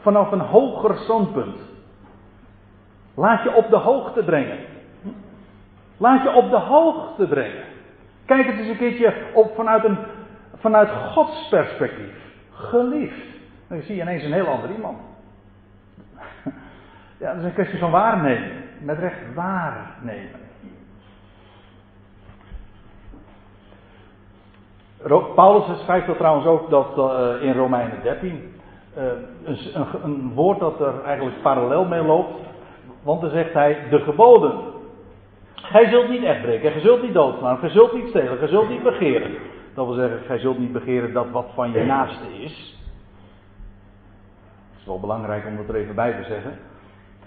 [0.00, 1.56] vanaf een hoger standpunt.
[3.14, 4.58] Laat je op de hoogte brengen.
[5.96, 7.64] Laat je op de hoogte brengen.
[8.24, 9.98] Kijk het eens een keertje op vanuit, een,
[10.56, 12.14] vanuit Gods perspectief.
[12.52, 13.26] Geliefd.
[13.68, 14.98] Dan zie je ineens een heel ander iemand.
[17.18, 18.50] Ja, dat is een kwestie van waarnemen.
[18.78, 20.40] Met recht waarnemen.
[25.34, 28.51] Paulus schrijft dat trouwens ook dat, uh, in Romeinen 13.
[28.98, 29.04] Uh,
[29.44, 29.58] een,
[30.02, 32.32] een, woord dat er eigenlijk parallel mee loopt.
[33.02, 34.52] Want dan zegt hij de geboden.
[35.54, 38.68] Gij zult niet echt breken, gij zult niet doodslaan, gij zult niet stelen, gij zult
[38.68, 39.30] niet begeren.
[39.74, 42.76] Dat wil zeggen, gij zult niet begeren dat wat van je naaste is.
[44.70, 46.58] Het is wel belangrijk om dat er even bij te zeggen.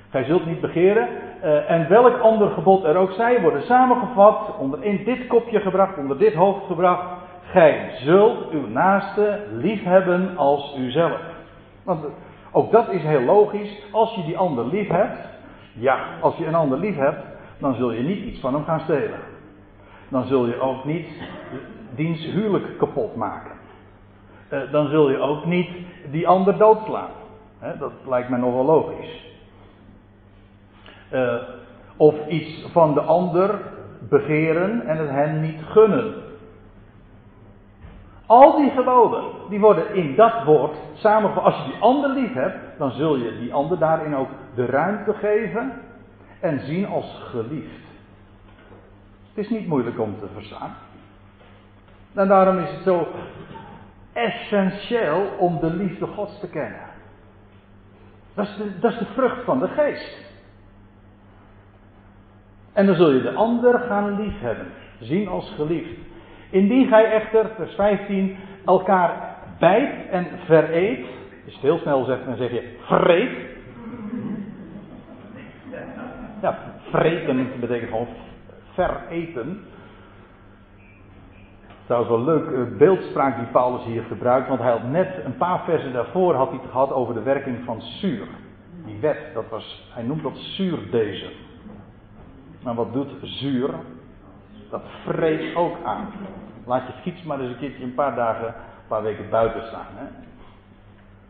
[0.09, 1.07] Gij zult niet begeren.
[1.43, 5.97] Uh, en welk ander gebod er ook zij, worden samengevat, onder in dit kopje gebracht,
[5.97, 7.07] onder dit hoofd gebracht.
[7.43, 11.19] Gij zult uw naaste liefhebben als uzelf.
[11.85, 12.05] Want
[12.51, 13.83] ook dat is heel logisch.
[13.91, 15.19] Als je die ander lief hebt,
[15.73, 17.23] ja, als je een ander lief hebt,
[17.57, 19.19] dan zul je niet iets van hem gaan stelen.
[20.09, 21.07] Dan zul je ook niet
[21.95, 23.51] diens huwelijk kapot maken.
[24.49, 25.69] Uh, dan zul je ook niet
[26.11, 27.09] die ander doodslaan.
[27.79, 29.33] Dat lijkt mij nog wel logisch.
[31.11, 31.35] Uh,
[31.97, 33.59] of iets van de ander
[34.09, 36.13] begeren en het hen niet gunnen.
[38.25, 41.43] Al die geboden, die worden in dat woord samengevat.
[41.43, 45.13] Als je die ander lief hebt, dan zul je die ander daarin ook de ruimte
[45.13, 45.73] geven
[46.39, 47.83] en zien als geliefd.
[49.33, 50.75] Het is niet moeilijk om te verstaan.
[52.13, 53.07] En daarom is het zo
[54.13, 56.79] essentieel om de liefde Gods te kennen.
[58.33, 60.17] Dat is de, dat is de vrucht van de geest.
[62.73, 64.67] En dan zul je de ander gaan liefhebben,
[64.99, 66.04] zien als geliefd.
[66.55, 70.99] Indien gij echter, vers 15, elkaar bijt en vereet,
[71.45, 73.37] als je het heel snel zegt, dan zeg je vreet.
[76.41, 76.57] Ja,
[76.89, 78.07] vreten betekent gewoon
[78.73, 79.63] vereten.
[81.85, 85.63] Trouwens wel leuk uh, beeldspraak die Paulus hier gebruikt, want hij had net een paar
[85.63, 88.27] versen daarvoor had hij het gehad over de werking van zuur.
[88.85, 91.31] Die wet, dat was, hij noemt dat zuurdezen.
[92.63, 93.69] Maar wat doet zuur?
[94.69, 96.07] Dat vreet ook aan.
[96.65, 99.87] Laat je fiets maar eens een keertje een paar dagen, een paar weken buiten staan.
[99.93, 100.05] Hè?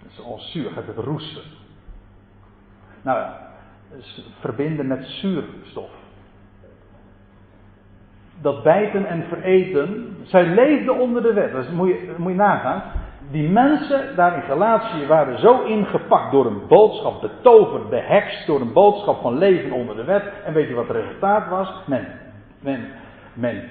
[0.01, 1.43] Dat is al zuur, gaat het roesten.
[3.01, 3.45] Nou ja,
[4.39, 5.89] verbinden met zuurstof.
[8.41, 11.51] Dat bijten en vereten, zij leefden onder de wet.
[11.51, 12.83] Dat moet je, moet je nagaan.
[13.31, 18.73] Die mensen daar in Galatië waren zo ingepakt door een boodschap, betoverd, behekst door een
[18.73, 20.23] boodschap van leven onder de wet.
[20.45, 21.73] En weet je wat het resultaat was?
[21.85, 22.07] Men,
[22.59, 22.87] men,
[23.35, 23.63] men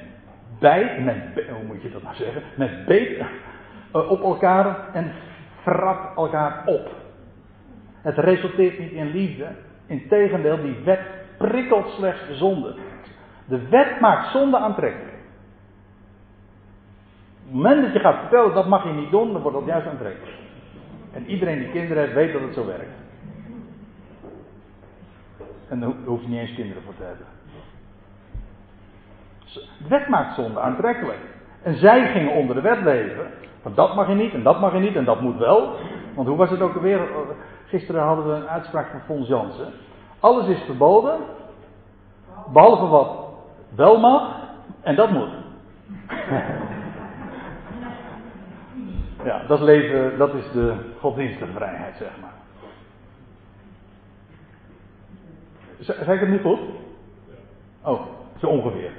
[0.58, 2.42] bijt, men, hoe moet je dat nou zeggen?
[2.56, 3.18] Men beet
[3.92, 5.12] eh, op elkaar en
[5.62, 6.90] vrat elkaar op.
[8.02, 9.46] Het resulteert niet in liefde.
[9.86, 11.00] Integendeel, die wet
[11.38, 12.74] prikkelt slechts de zonde.
[13.44, 15.14] De wet maakt zonde aantrekkelijk.
[17.46, 19.66] Op het moment dat je gaat vertellen dat mag je niet doen, dan wordt dat
[19.66, 20.36] juist aantrekkelijk.
[21.12, 23.02] En iedereen die kinderen heeft, weet dat het zo werkt.
[25.68, 27.26] En daar hoef je niet eens kinderen voor te hebben.
[29.54, 31.18] De wet maakt zonde aantrekkelijk.
[31.62, 33.26] En zij gingen onder de wet leven.
[33.62, 35.76] Want dat mag je niet, en dat mag je niet, en dat moet wel.
[36.14, 37.08] Want hoe was het ook alweer?
[37.66, 39.72] Gisteren hadden we een uitspraak van Fons Jansen.
[40.20, 41.18] Alles is verboden,
[42.52, 43.24] behalve wat
[43.74, 44.36] wel mag,
[44.80, 45.30] en dat moet.
[49.28, 52.32] ja, dat leven, dat is de godsdienstige vrijheid, zeg maar.
[55.78, 56.58] Zeg ik het nu goed?
[57.82, 58.00] Oh,
[58.38, 58.90] zo ongeveer.
[58.90, 58.96] Uh,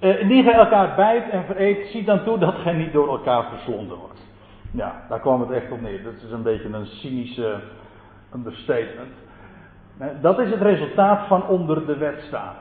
[0.00, 3.96] indien gij elkaar bijt en vereet, zie dan toe dat gij niet door elkaar verslonden
[3.96, 4.20] wordt.
[4.72, 6.02] Ja, daar kwam het echt op neer.
[6.02, 7.60] Dat is een beetje een cynische
[8.34, 9.14] understatement.
[10.20, 12.54] Dat is het resultaat van onder de wet staan.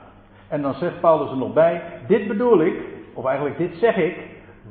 [0.47, 2.83] En dan zegt Paulus er nog bij: Dit bedoel ik,
[3.13, 4.17] of eigenlijk dit zeg ik,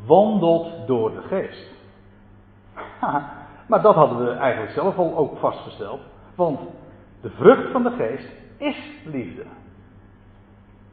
[0.07, 1.71] wandelt door de geest.
[3.69, 6.01] maar dat hadden we eigenlijk zelf al ook vastgesteld.
[6.35, 6.61] Want
[7.21, 9.43] de vrucht van de geest is liefde.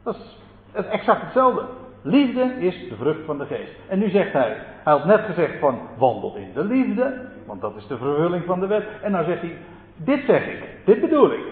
[0.02, 0.38] Dat is
[0.76, 1.64] het exact hetzelfde.
[2.02, 3.72] Liefde is de vrucht van de geest.
[3.88, 7.76] En nu zegt hij, hij had net gezegd van wandel in de liefde, want dat
[7.76, 8.84] is de vervulling van de wet.
[9.02, 9.56] En nou zegt hij,
[9.96, 11.44] dit zeg ik, dit bedoel ik,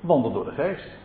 [0.00, 0.96] wandel door de geest.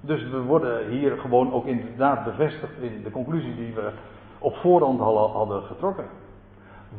[0.00, 3.90] Dus we worden hier gewoon ook inderdaad bevestigd in de conclusie die we
[4.38, 5.00] op voorhand
[5.32, 6.06] hadden getrokken.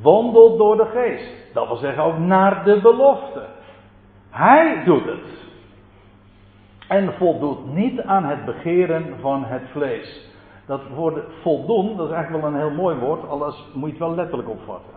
[0.01, 1.53] Wandel door de geest.
[1.53, 3.45] Dat wil zeggen ook naar de belofte.
[4.29, 5.48] Hij doet het.
[6.89, 10.29] En voldoet niet aan het begeren van het vlees.
[10.65, 14.05] Dat woord voldoen, dat is eigenlijk wel een heel mooi woord, alles moet je het
[14.05, 14.93] wel letterlijk opvatten.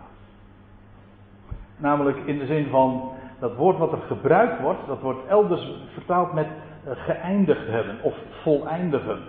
[1.77, 6.33] Namelijk in de zin van, dat woord wat er gebruikt wordt, dat wordt elders vertaald
[6.33, 9.19] met eh, geëindigd hebben of voleindigen.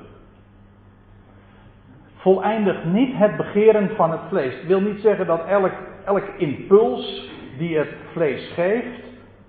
[2.16, 4.54] Voleindigt niet het begeren van het vlees.
[4.54, 5.72] Het wil niet zeggen dat elk,
[6.04, 9.00] elk impuls die het vlees geeft,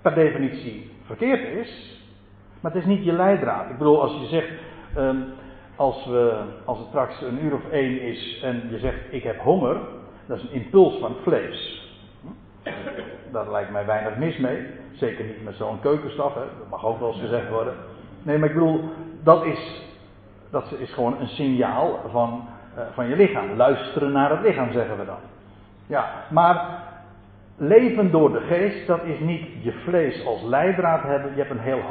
[0.01, 2.03] per definitie verkeerd is.
[2.66, 3.70] Maar het is niet je leidraad.
[3.70, 4.47] Ik bedoel, als je zegt,
[4.97, 5.26] um,
[5.76, 9.39] als, we, als het straks een uur of één is en je zegt ik heb
[9.39, 9.78] honger,
[10.26, 11.89] dat is een impuls van het vlees.
[13.32, 14.68] Daar lijkt mij weinig mis mee.
[14.93, 16.39] Zeker niet met zo'n keukenstaf, hè.
[16.39, 17.74] dat mag ook wel eens gezegd worden.
[18.24, 18.84] Nee, maar ik bedoel,
[19.24, 19.82] dat is,
[20.49, 22.47] dat is gewoon een signaal van,
[22.78, 23.55] uh, van je lichaam.
[23.55, 25.20] Luisteren naar het lichaam, zeggen we dan.
[25.88, 26.84] Ja, maar
[27.58, 31.32] leven door de geest, dat is niet je vlees als leidraad hebben.
[31.32, 31.82] Je hebt een heel,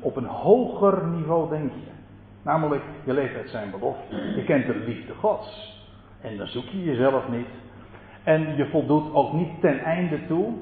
[0.00, 1.90] op een hoger niveau denk je.
[2.42, 4.16] Namelijk, je leeft uit zijn belofte.
[4.36, 5.76] Je kent de liefde Gods.
[6.20, 7.48] En dan zoek je jezelf niet.
[8.22, 10.52] En je voldoet ook niet ten einde toe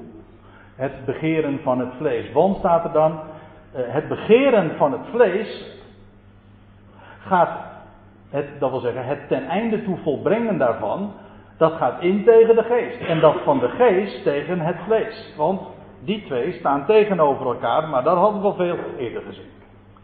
[0.77, 2.31] het begeren van het vlees.
[2.31, 3.19] Want staat er dan,
[3.71, 5.65] eh, het begeren van het vlees
[7.19, 7.59] gaat,
[8.29, 11.11] het, dat wil zeggen, het ten einde toe volbrengen daarvan,
[11.57, 12.99] dat gaat in tegen de geest.
[12.99, 15.33] En dat van de geest tegen het vlees.
[15.37, 15.61] Want
[15.99, 19.51] die twee staan tegenover elkaar, maar dat hadden we al veel eerder gezien.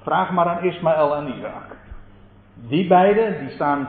[0.01, 1.76] Vraag maar aan Ismaël en Isaac.
[2.54, 3.88] Die beiden, die staan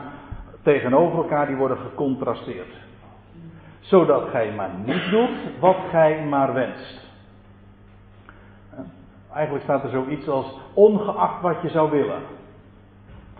[0.63, 2.73] tegenover elkaar, die worden gecontrasteerd.
[3.79, 7.03] Zodat gij maar niet doet wat gij maar wenst.
[9.33, 12.21] Eigenlijk staat er zoiets als ongeacht wat je zou willen.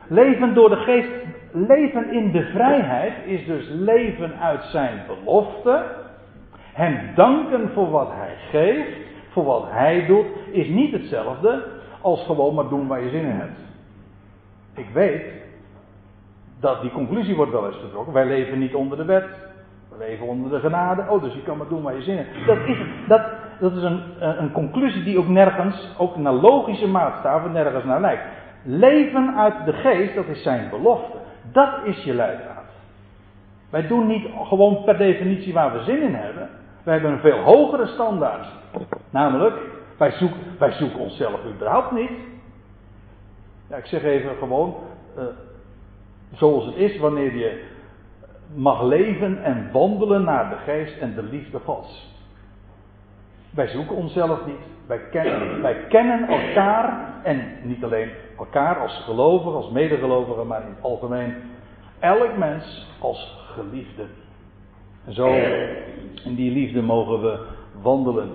[0.07, 1.11] Leven door de geest,
[1.55, 5.83] leven in de vrijheid is dus leven uit zijn belofte.
[6.73, 8.97] Hem danken voor wat hij geeft,
[9.29, 11.63] voor wat hij doet, is niet hetzelfde
[12.01, 13.59] als gewoon maar doen waar je zin in hebt.
[14.73, 15.23] Ik weet
[16.59, 18.13] dat die conclusie wordt wel eens getrokken.
[18.13, 19.25] Wij leven niet onder de wet.
[19.89, 21.05] We leven onder de genade.
[21.09, 22.47] Oh, dus je kan maar doen waar je zin in hebt.
[22.47, 22.77] Dat is,
[23.07, 23.21] dat,
[23.59, 28.23] dat is een, een conclusie die ook nergens, ook naar logische maatstaven, nergens naar lijkt.
[28.63, 31.17] Leven uit de geest, dat is zijn belofte.
[31.55, 32.63] Dat is je leidraad.
[33.69, 36.49] Wij doen niet gewoon per definitie waar we zin in hebben.
[36.83, 38.47] Wij hebben een veel hogere standaard.
[39.09, 39.55] Namelijk,
[39.97, 42.11] wij zoeken, wij zoeken onszelf überhaupt niet.
[43.69, 44.75] Ja, ik zeg even gewoon,
[45.17, 45.23] uh,
[46.33, 47.63] zoals het is wanneer je
[48.53, 52.14] mag leven en wandelen naar de geest en de liefde Gods.
[53.55, 54.55] Wij zoeken onszelf niet.
[54.87, 60.67] Wij kennen, wij kennen elkaar en niet alleen elkaar als gelovigen, als medegelovigen, maar in
[60.67, 61.33] het algemeen
[61.99, 64.03] elk mens als geliefde.
[65.05, 65.27] En zo
[66.23, 67.45] in die liefde mogen we
[67.81, 68.29] wandelen.